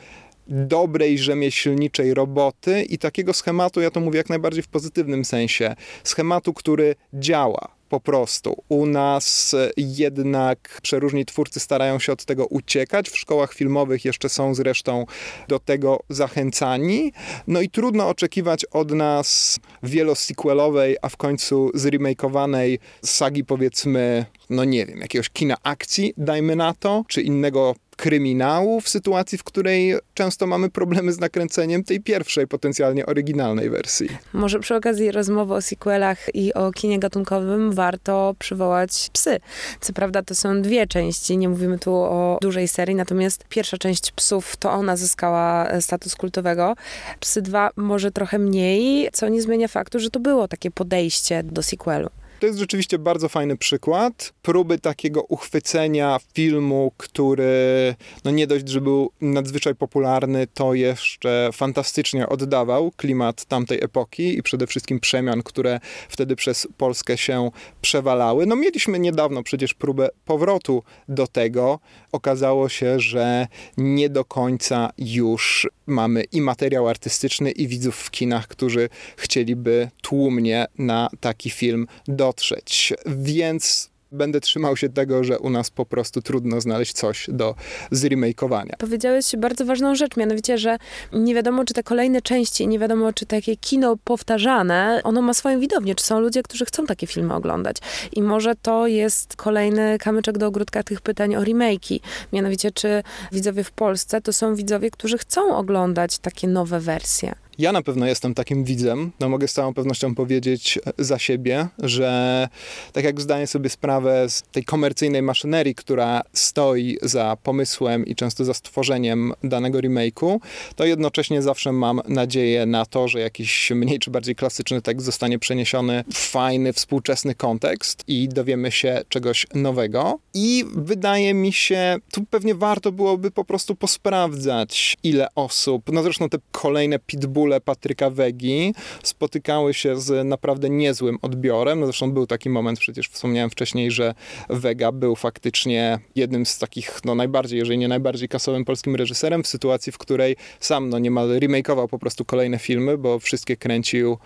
dobrej 0.48 1.18
rzemieślniczej 1.18 2.14
roboty 2.14 2.82
i 2.82 2.98
takiego 2.98 3.32
schematu, 3.32 3.80
ja 3.80 3.90
to 3.90 4.00
mówię 4.00 4.18
jak 4.18 4.28
najbardziej 4.28 4.62
w 4.62 4.68
pozytywnym 4.68 5.24
sensie, 5.24 5.76
schematu, 6.04 6.52
który 6.52 6.94
działa. 7.14 7.77
Po 7.88 8.00
prostu. 8.00 8.62
U 8.68 8.86
nas 8.86 9.56
jednak 9.76 10.80
przeróżni 10.82 11.24
twórcy 11.24 11.60
starają 11.60 11.98
się 11.98 12.12
od 12.12 12.24
tego 12.24 12.46
uciekać. 12.46 13.10
W 13.10 13.18
szkołach 13.18 13.54
filmowych 13.54 14.04
jeszcze 14.04 14.28
są 14.28 14.54
zresztą 14.54 15.06
do 15.48 15.58
tego 15.58 16.00
zachęcani. 16.08 17.12
No 17.46 17.60
i 17.60 17.70
trudno 17.70 18.08
oczekiwać 18.08 18.64
od 18.64 18.90
nas 18.90 19.58
wielosequelowej, 19.82 20.96
a 21.02 21.08
w 21.08 21.16
końcu 21.16 21.70
zremakeowanej 21.74 22.78
sagi 23.04 23.44
powiedzmy, 23.44 24.26
no 24.50 24.64
nie 24.64 24.86
wiem, 24.86 24.98
jakiegoś 24.98 25.30
kina 25.30 25.56
akcji, 25.62 26.14
dajmy 26.16 26.56
na 26.56 26.74
to, 26.74 27.04
czy 27.08 27.22
innego 27.22 27.74
kryminału 27.98 28.80
w 28.80 28.88
sytuacji, 28.88 29.38
w 29.38 29.44
której 29.44 29.94
często 30.14 30.46
mamy 30.46 30.70
problemy 30.70 31.12
z 31.12 31.18
nakręceniem 31.20 31.84
tej 31.84 32.00
pierwszej, 32.00 32.46
potencjalnie 32.46 33.06
oryginalnej 33.06 33.70
wersji. 33.70 34.08
Może 34.32 34.60
przy 34.60 34.74
okazji 34.74 35.12
rozmowy 35.12 35.54
o 35.54 35.62
sequelach 35.62 36.34
i 36.34 36.54
o 36.54 36.72
kinie 36.72 36.98
gatunkowym 36.98 37.72
warto 37.72 38.34
przywołać 38.38 39.10
Psy. 39.12 39.40
Co 39.80 39.92
prawda 39.92 40.22
to 40.22 40.34
są 40.34 40.62
dwie 40.62 40.86
części, 40.86 41.38
nie 41.38 41.48
mówimy 41.48 41.78
tu 41.78 41.94
o 41.94 42.38
dużej 42.40 42.68
serii, 42.68 42.94
natomiast 42.94 43.44
pierwsza 43.48 43.78
część 43.78 44.12
Psów 44.12 44.56
to 44.56 44.72
ona 44.72 44.96
zyskała 44.96 45.80
status 45.80 46.16
kultowego. 46.16 46.74
Psy 47.20 47.42
2 47.42 47.70
może 47.76 48.10
trochę 48.10 48.38
mniej, 48.38 49.08
co 49.12 49.28
nie 49.28 49.42
zmienia 49.42 49.68
faktu, 49.68 49.98
że 49.98 50.10
to 50.10 50.20
było 50.20 50.48
takie 50.48 50.70
podejście 50.70 51.42
do 51.42 51.62
sequelu. 51.62 52.10
To 52.40 52.46
jest 52.46 52.58
rzeczywiście 52.58 52.98
bardzo 52.98 53.28
fajny 53.28 53.56
przykład 53.56 54.32
próby 54.42 54.78
takiego 54.78 55.22
uchwycenia 55.22 56.18
filmu, 56.34 56.92
który 56.96 57.94
no 58.24 58.30
nie 58.30 58.46
dość, 58.46 58.68
że 58.68 58.80
był 58.80 59.10
nadzwyczaj 59.20 59.74
popularny, 59.74 60.46
to 60.54 60.74
jeszcze 60.74 61.50
fantastycznie 61.52 62.28
oddawał 62.28 62.90
klimat 62.90 63.44
tamtej 63.44 63.84
epoki 63.84 64.38
i 64.38 64.42
przede 64.42 64.66
wszystkim 64.66 65.00
przemian, 65.00 65.42
które 65.42 65.80
wtedy 66.08 66.36
przez 66.36 66.68
Polskę 66.76 67.16
się 67.16 67.50
przewalały. 67.80 68.46
No 68.46 68.56
mieliśmy 68.56 68.98
niedawno 68.98 69.42
przecież 69.42 69.74
próbę 69.74 70.08
powrotu 70.24 70.82
do 71.08 71.26
tego. 71.26 71.80
Okazało 72.12 72.68
się, 72.68 73.00
że 73.00 73.46
nie 73.76 74.08
do 74.08 74.24
końca 74.24 74.90
już 74.98 75.68
mamy 75.86 76.24
i 76.32 76.40
materiał 76.40 76.88
artystyczny, 76.88 77.50
i 77.50 77.68
widzów 77.68 77.96
w 77.96 78.10
kinach, 78.10 78.48
którzy 78.48 78.88
chcieliby 79.16 79.90
tłumnie 80.02 80.66
na 80.78 81.08
taki 81.20 81.50
film 81.50 81.86
dotrzeć. 82.28 82.92
Więc 83.06 83.90
będę 84.12 84.40
trzymał 84.40 84.76
się 84.76 84.88
tego, 84.88 85.24
że 85.24 85.38
u 85.38 85.50
nas 85.50 85.70
po 85.70 85.86
prostu 85.86 86.22
trudno 86.22 86.60
znaleźć 86.60 86.92
coś 86.92 87.26
do 87.32 87.54
zremakeowania. 87.90 88.74
Powiedziałeś 88.78 89.36
bardzo 89.38 89.64
ważną 89.64 89.94
rzecz, 89.94 90.16
mianowicie, 90.16 90.58
że 90.58 90.76
nie 91.12 91.34
wiadomo, 91.34 91.64
czy 91.64 91.74
te 91.74 91.82
kolejne 91.82 92.22
części, 92.22 92.68
nie 92.68 92.78
wiadomo, 92.78 93.12
czy 93.12 93.26
takie 93.26 93.56
kino 93.56 93.96
powtarzane, 94.04 95.00
ono 95.04 95.22
ma 95.22 95.34
swoją 95.34 95.60
widownię, 95.60 95.94
czy 95.94 96.04
są 96.04 96.20
ludzie, 96.20 96.42
którzy 96.42 96.64
chcą 96.64 96.86
takie 96.86 97.06
filmy 97.06 97.34
oglądać. 97.34 97.76
I 98.12 98.22
może 98.22 98.54
to 98.54 98.86
jest 98.86 99.36
kolejny 99.36 99.98
kamyczek 99.98 100.38
do 100.38 100.46
ogródka 100.46 100.82
tych 100.82 101.00
pytań 101.00 101.36
o 101.36 101.40
remake'i. 101.40 102.00
Mianowicie, 102.32 102.70
czy 102.70 103.02
widzowie 103.32 103.64
w 103.64 103.70
Polsce 103.70 104.20
to 104.20 104.32
są 104.32 104.54
widzowie, 104.54 104.90
którzy 104.90 105.18
chcą 105.18 105.56
oglądać 105.56 106.18
takie 106.18 106.48
nowe 106.48 106.80
wersje. 106.80 107.34
Ja 107.58 107.72
na 107.72 107.82
pewno 107.82 108.06
jestem 108.06 108.34
takim 108.34 108.64
widzem. 108.64 109.12
No 109.20 109.28
mogę 109.28 109.48
z 109.48 109.52
całą 109.52 109.74
pewnością 109.74 110.14
powiedzieć 110.14 110.78
za 110.98 111.18
siebie, 111.18 111.68
że 111.78 112.48
tak 112.92 113.04
jak 113.04 113.20
zdaję 113.20 113.46
sobie 113.46 113.70
sprawę 113.70 114.28
z 114.28 114.42
tej 114.42 114.64
komercyjnej 114.64 115.22
maszynerii, 115.22 115.74
która 115.74 116.22
stoi 116.32 116.98
za 117.02 117.36
pomysłem 117.42 118.06
i 118.06 118.14
często 118.14 118.44
za 118.44 118.54
stworzeniem 118.54 119.32
danego 119.44 119.78
remake'u, 119.78 120.38
to 120.76 120.84
jednocześnie 120.84 121.42
zawsze 121.42 121.72
mam 121.72 122.00
nadzieję 122.08 122.66
na 122.66 122.86
to, 122.86 123.08
że 123.08 123.20
jakiś 123.20 123.70
mniej 123.70 123.98
czy 123.98 124.10
bardziej 124.10 124.34
klasyczny 124.34 124.82
tekst 124.82 125.06
zostanie 125.06 125.38
przeniesiony 125.38 126.04
w 126.12 126.18
fajny, 126.18 126.72
współczesny 126.72 127.34
kontekst 127.34 128.04
i 128.08 128.28
dowiemy 128.28 128.72
się 128.72 129.00
czegoś 129.08 129.46
nowego. 129.54 130.18
I 130.34 130.64
wydaje 130.74 131.34
mi 131.34 131.52
się, 131.52 131.96
tu 132.12 132.24
pewnie 132.30 132.54
warto 132.54 132.92
byłoby 132.92 133.30
po 133.30 133.44
prostu 133.44 133.74
posprawdzać, 133.74 134.96
ile 135.02 135.28
osób, 135.34 135.92
no 135.92 136.02
zresztą 136.02 136.28
te 136.28 136.38
kolejne 136.52 136.98
pitbull 136.98 137.47
Patryka 137.64 138.10
Wegi 138.10 138.74
spotykały 139.02 139.74
się 139.74 140.00
z 140.00 140.26
naprawdę 140.26 140.70
niezłym 140.70 141.18
odbiorem. 141.22 141.84
Zresztą 141.84 142.12
był 142.12 142.26
taki 142.26 142.50
moment, 142.50 142.78
przecież 142.78 143.08
wspomniałem 143.08 143.50
wcześniej, 143.50 143.90
że 143.90 144.14
Wega 144.48 144.92
był 144.92 145.16
faktycznie 145.16 145.98
jednym 146.14 146.46
z 146.46 146.58
takich, 146.58 147.00
no 147.04 147.14
najbardziej, 147.14 147.58
jeżeli 147.58 147.78
nie 147.78 147.88
najbardziej 147.88 148.28
kasowym 148.28 148.64
polskim 148.64 148.96
reżyserem 148.96 149.42
w 149.42 149.46
sytuacji, 149.46 149.92
w 149.92 149.98
której 149.98 150.36
sam 150.60 150.88
no 150.88 150.98
niemal 150.98 151.38
remakeował 151.38 151.88
po 151.88 151.98
prostu 151.98 152.24
kolejne 152.24 152.58
filmy, 152.58 152.98
bo 152.98 153.18
wszystkie 153.18 153.56
kręcił 153.56 154.18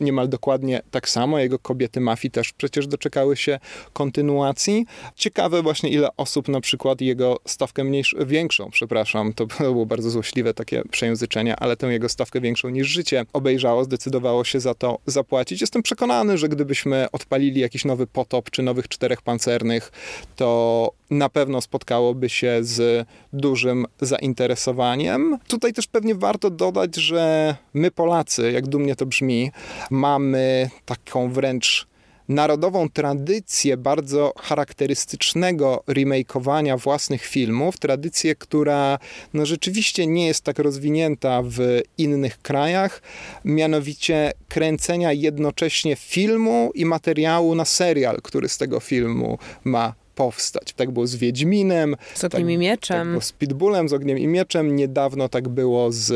niemal 0.00 0.28
dokładnie 0.28 0.82
tak 0.90 1.08
samo. 1.08 1.38
Jego 1.38 1.58
kobiety 1.58 2.00
mafii 2.00 2.30
też 2.30 2.52
przecież 2.52 2.86
doczekały 2.86 3.36
się 3.36 3.58
kontynuacji. 3.92 4.86
Ciekawe 5.14 5.62
właśnie 5.62 5.90
ile 5.90 6.08
osób 6.16 6.48
na 6.48 6.60
przykład 6.60 7.00
jego 7.00 7.40
stawkę 7.44 7.84
mniejszą, 7.84 8.16
większą, 8.26 8.70
przepraszam, 8.70 9.32
to 9.32 9.46
było 9.60 9.86
bardzo 9.86 10.10
złośliwe 10.10 10.54
takie 10.54 10.82
przejęzyczenie, 10.90 11.56
ale 11.56 11.76
tę 11.76 11.86
jego 11.86 12.08
stawkę 12.08 12.40
większą 12.40 12.55
niż 12.64 12.88
życie 12.88 13.24
obejrzało, 13.32 13.84
zdecydowało 13.84 14.44
się 14.44 14.60
za 14.60 14.74
to 14.74 14.98
zapłacić. 15.06 15.60
Jestem 15.60 15.82
przekonany, 15.82 16.38
że 16.38 16.48
gdybyśmy 16.48 17.06
odpalili 17.12 17.60
jakiś 17.60 17.84
nowy 17.84 18.06
potop 18.06 18.50
czy 18.50 18.62
nowych 18.62 18.88
czterech 18.88 19.22
pancernych, 19.22 19.92
to 20.36 20.90
na 21.10 21.28
pewno 21.28 21.60
spotkałoby 21.60 22.28
się 22.28 22.58
z 22.60 23.08
dużym 23.32 23.86
zainteresowaniem. 24.00 25.38
Tutaj 25.48 25.72
też 25.72 25.86
pewnie 25.86 26.14
warto 26.14 26.50
dodać, 26.50 26.96
że 26.96 27.56
my 27.74 27.90
Polacy, 27.90 28.52
jak 28.52 28.66
dumnie 28.66 28.96
to 28.96 29.06
brzmi, 29.06 29.50
mamy 29.90 30.70
taką 30.84 31.32
wręcz 31.32 31.86
narodową 32.28 32.88
tradycję 32.88 33.76
bardzo 33.76 34.32
charakterystycznego 34.40 35.82
remakeowania 35.86 36.76
własnych 36.76 37.22
filmów, 37.22 37.78
tradycję, 37.78 38.34
która 38.34 38.98
no, 39.34 39.46
rzeczywiście 39.46 40.06
nie 40.06 40.26
jest 40.26 40.44
tak 40.44 40.58
rozwinięta 40.58 41.42
w 41.42 41.80
innych 41.98 42.42
krajach, 42.42 43.02
mianowicie 43.44 44.32
kręcenia 44.48 45.12
jednocześnie 45.12 45.96
filmu 45.96 46.70
i 46.74 46.84
materiału 46.84 47.54
na 47.54 47.64
serial, 47.64 48.22
który 48.22 48.48
z 48.48 48.58
tego 48.58 48.80
filmu 48.80 49.38
ma 49.64 49.94
powstać. 50.16 50.72
Tak 50.72 50.90
było 50.90 51.06
z 51.06 51.16
Wiedźminem. 51.16 51.96
Z 52.14 52.24
Ogniem 52.24 52.46
tak, 52.46 52.54
i 52.54 52.58
Mieczem. 52.58 53.14
Tak 53.14 53.24
z 53.24 53.32
Pitbullem, 53.32 53.88
z 53.88 53.92
Ogniem 53.92 54.18
i 54.18 54.26
Mieczem. 54.26 54.76
Niedawno 54.76 55.28
tak 55.28 55.48
było 55.48 55.92
z 55.92 56.10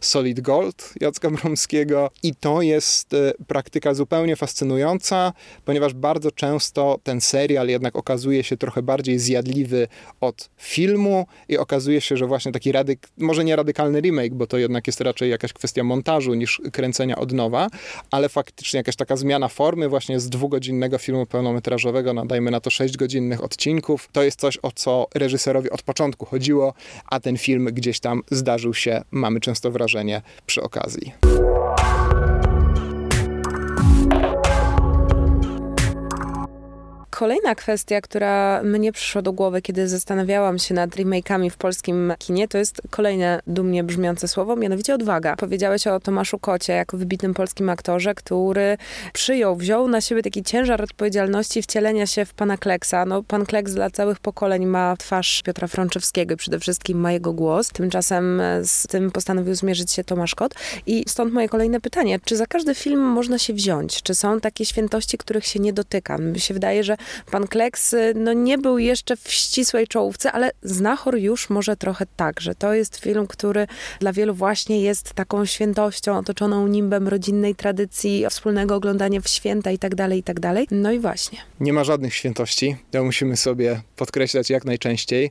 Solid 0.00 0.40
Gold 0.40 0.94
Jacka 1.00 1.30
Bromskiego. 1.30 2.10
I 2.22 2.34
to 2.34 2.62
jest 2.62 3.14
e, 3.14 3.32
praktyka 3.46 3.94
zupełnie 3.94 4.36
fascynująca, 4.36 5.32
ponieważ 5.64 5.94
bardzo 5.94 6.30
często 6.30 6.98
ten 7.02 7.20
serial 7.20 7.68
jednak 7.68 7.96
okazuje 7.96 8.44
się 8.44 8.56
trochę 8.56 8.82
bardziej 8.82 9.18
zjadliwy 9.18 9.88
od 10.20 10.50
filmu 10.56 11.26
i 11.48 11.58
okazuje 11.58 12.00
się, 12.00 12.16
że 12.16 12.26
właśnie 12.26 12.52
taki 12.52 12.72
radyk, 12.72 13.08
może 13.18 13.44
nie 13.44 13.56
radykalny 13.56 14.00
remake, 14.00 14.34
bo 14.34 14.46
to 14.46 14.58
jednak 14.58 14.86
jest 14.86 15.00
raczej 15.00 15.30
jakaś 15.30 15.52
kwestia 15.52 15.84
montażu 15.84 16.34
niż 16.34 16.62
kręcenia 16.72 17.16
od 17.16 17.32
nowa, 17.32 17.68
ale 18.10 18.28
faktycznie 18.28 18.78
jakaś 18.78 18.96
taka 18.96 19.16
zmiana 19.16 19.48
formy 19.48 19.88
właśnie 19.88 20.20
z 20.20 20.28
dwugodzinnego 20.28 20.98
filmu 20.98 21.26
pełnometrażowego, 21.26 22.14
nadajmy 22.14 22.50
na 22.50 22.60
to 22.60 22.70
6 22.70 22.96
godzin 22.96 23.27
innych 23.28 23.44
odcinków. 23.44 24.08
To 24.12 24.22
jest 24.22 24.40
coś, 24.40 24.58
o 24.62 24.72
co 24.72 25.06
reżyserowi 25.14 25.70
od 25.70 25.82
początku 25.82 26.26
chodziło, 26.26 26.74
a 27.06 27.20
ten 27.20 27.38
film 27.38 27.68
gdzieś 27.72 28.00
tam 28.00 28.22
zdarzył 28.30 28.74
się, 28.74 29.02
mamy 29.10 29.40
często 29.40 29.70
wrażenie, 29.70 30.22
przy 30.46 30.62
okazji. 30.62 31.12
Kolejna 37.18 37.54
kwestia, 37.54 38.00
która 38.00 38.62
mnie 38.62 38.92
przyszła 38.92 39.22
do 39.22 39.32
głowy, 39.32 39.62
kiedy 39.62 39.88
zastanawiałam 39.88 40.58
się 40.58 40.74
nad 40.74 40.90
remake'ami 40.90 41.50
w 41.50 41.56
polskim 41.56 42.12
kinie, 42.18 42.48
to 42.48 42.58
jest 42.58 42.82
kolejne 42.90 43.40
dumnie 43.46 43.84
brzmiące 43.84 44.28
słowo, 44.28 44.56
mianowicie 44.56 44.94
odwaga. 44.94 45.36
Powiedziałeś 45.36 45.86
o 45.86 46.00
Tomaszu 46.00 46.38
Kocie 46.38 46.72
jako 46.72 46.96
wybitnym 46.96 47.34
polskim 47.34 47.68
aktorze, 47.68 48.14
który 48.14 48.76
przyjął, 49.12 49.56
wziął 49.56 49.88
na 49.88 50.00
siebie 50.00 50.22
taki 50.22 50.42
ciężar 50.42 50.82
odpowiedzialności 50.82 51.62
wcielenia 51.62 52.06
się 52.06 52.24
w 52.24 52.34
pana 52.34 52.56
Kleksa. 52.56 53.04
No, 53.04 53.22
pan 53.22 53.46
Kleks 53.46 53.72
dla 53.72 53.90
całych 53.90 54.20
pokoleń 54.20 54.66
ma 54.66 54.96
twarz 54.96 55.42
Piotra 55.42 55.68
Frączewskiego 55.68 56.34
i 56.34 56.36
przede 56.36 56.60
wszystkim 56.60 57.00
ma 57.00 57.12
jego 57.12 57.32
głos. 57.32 57.68
Tymczasem 57.68 58.42
z 58.62 58.86
tym 58.86 59.10
postanowił 59.10 59.54
zmierzyć 59.54 59.92
się 59.92 60.04
Tomasz 60.04 60.34
Kot. 60.34 60.54
I 60.86 61.04
stąd 61.08 61.32
moje 61.32 61.48
kolejne 61.48 61.80
pytanie. 61.80 62.20
Czy 62.24 62.36
za 62.36 62.46
każdy 62.46 62.74
film 62.74 63.00
można 63.00 63.38
się 63.38 63.52
wziąć? 63.52 64.02
Czy 64.02 64.14
są 64.14 64.40
takie 64.40 64.64
świętości, 64.64 65.18
których 65.18 65.46
się 65.46 65.58
nie 65.60 65.72
dotyka? 65.72 66.18
Mi 66.18 66.40
się 66.40 66.54
wydaje, 66.54 66.84
że 66.84 66.96
Pan 67.30 67.46
Kleks 67.48 67.92
y, 67.92 68.12
no, 68.16 68.32
nie 68.32 68.58
był 68.58 68.78
jeszcze 68.78 69.16
w 69.16 69.32
ścisłej 69.32 69.86
czołówce, 69.86 70.32
ale 70.32 70.50
Znachor 70.62 71.16
już 71.18 71.50
może 71.50 71.76
trochę 71.76 72.06
tak, 72.16 72.40
że 72.40 72.54
to 72.54 72.74
jest 72.74 72.96
film, 72.96 73.26
który 73.26 73.66
dla 74.00 74.12
wielu 74.12 74.34
właśnie 74.34 74.80
jest 74.80 75.14
taką 75.14 75.44
świętością 75.44 76.18
otoczoną 76.18 76.66
nimbem 76.66 77.08
rodzinnej 77.08 77.54
tradycji, 77.54 78.24
wspólnego 78.30 78.74
oglądania 78.74 79.20
w 79.20 79.28
święta 79.28 79.70
i 79.70 79.78
tak 79.78 79.94
dalej, 79.94 80.18
i 80.18 80.22
tak 80.22 80.40
dalej. 80.40 80.66
No 80.70 80.92
i 80.92 80.98
właśnie. 80.98 81.38
Nie 81.60 81.72
ma 81.72 81.84
żadnych 81.84 82.14
świętości. 82.14 82.76
To 82.90 83.04
musimy 83.04 83.36
sobie 83.36 83.80
podkreślać 83.96 84.50
jak 84.50 84.64
najczęściej. 84.64 85.30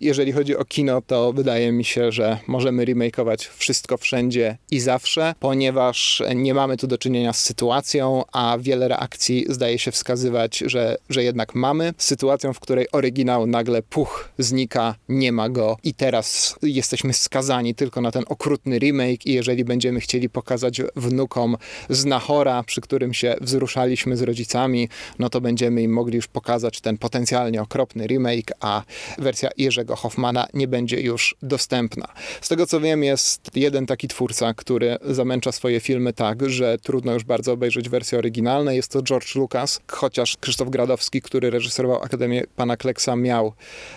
Jeżeli 0.00 0.32
chodzi 0.32 0.56
o 0.56 0.64
kino, 0.64 1.02
to 1.02 1.32
wydaje 1.32 1.72
mi 1.72 1.84
się, 1.84 2.12
że 2.12 2.38
możemy 2.46 2.84
remakeować 2.84 3.46
wszystko 3.46 3.96
wszędzie 3.96 4.56
i 4.70 4.80
zawsze, 4.80 5.34
ponieważ 5.40 6.22
nie 6.34 6.54
mamy 6.54 6.76
tu 6.76 6.86
do 6.86 6.98
czynienia 6.98 7.32
z 7.32 7.40
sytuacją, 7.40 8.24
a 8.32 8.56
wiele 8.60 8.88
reakcji 8.88 9.46
zdaje 9.48 9.78
się 9.78 9.90
wskazywać, 9.92 10.62
że 10.66 10.96
że 11.14 11.24
jednak 11.24 11.54
mamy 11.54 11.94
sytuacją, 11.98 12.52
w 12.52 12.60
której 12.60 12.86
oryginał 12.92 13.46
nagle 13.46 13.82
puch, 13.82 14.28
znika, 14.38 14.94
nie 15.08 15.32
ma 15.32 15.48
go 15.48 15.76
i 15.82 15.94
teraz 15.94 16.56
jesteśmy 16.62 17.12
skazani 17.12 17.74
tylko 17.74 18.00
na 18.00 18.10
ten 18.10 18.24
okrutny 18.28 18.78
remake 18.78 19.26
i 19.26 19.32
jeżeli 19.32 19.64
będziemy 19.64 20.00
chcieli 20.00 20.28
pokazać 20.28 20.82
wnukom 20.96 21.56
Znachora, 21.90 22.62
przy 22.62 22.80
którym 22.80 23.14
się 23.14 23.36
wzruszaliśmy 23.40 24.16
z 24.16 24.22
rodzicami, 24.22 24.88
no 25.18 25.30
to 25.30 25.40
będziemy 25.40 25.82
im 25.82 25.92
mogli 25.92 26.16
już 26.16 26.26
pokazać 26.26 26.80
ten 26.80 26.98
potencjalnie 26.98 27.62
okropny 27.62 28.06
remake, 28.06 28.52
a 28.60 28.82
wersja 29.18 29.50
Jerzego 29.56 29.96
Hoffmana 29.96 30.46
nie 30.54 30.68
będzie 30.68 31.00
już 31.00 31.36
dostępna. 31.42 32.08
Z 32.40 32.48
tego 32.48 32.66
co 32.66 32.80
wiem 32.80 33.04
jest 33.04 33.50
jeden 33.54 33.86
taki 33.86 34.08
twórca, 34.08 34.54
który 34.54 34.96
zamęcza 35.02 35.52
swoje 35.52 35.80
filmy 35.80 36.12
tak, 36.12 36.50
że 36.50 36.78
trudno 36.78 37.12
już 37.12 37.24
bardzo 37.24 37.52
obejrzeć 37.52 37.88
wersje 37.88 38.18
oryginalne. 38.18 38.76
Jest 38.76 38.92
to 38.92 39.02
George 39.02 39.34
Lucas, 39.34 39.80
chociaż 39.88 40.36
Krzysztof 40.40 40.70
Gradowski 40.70 41.03
który 41.10 41.50
reżyserował 41.50 42.02
Akademię 42.02 42.42
Pana 42.56 42.76
Kleksa, 42.76 43.16
miał 43.16 43.52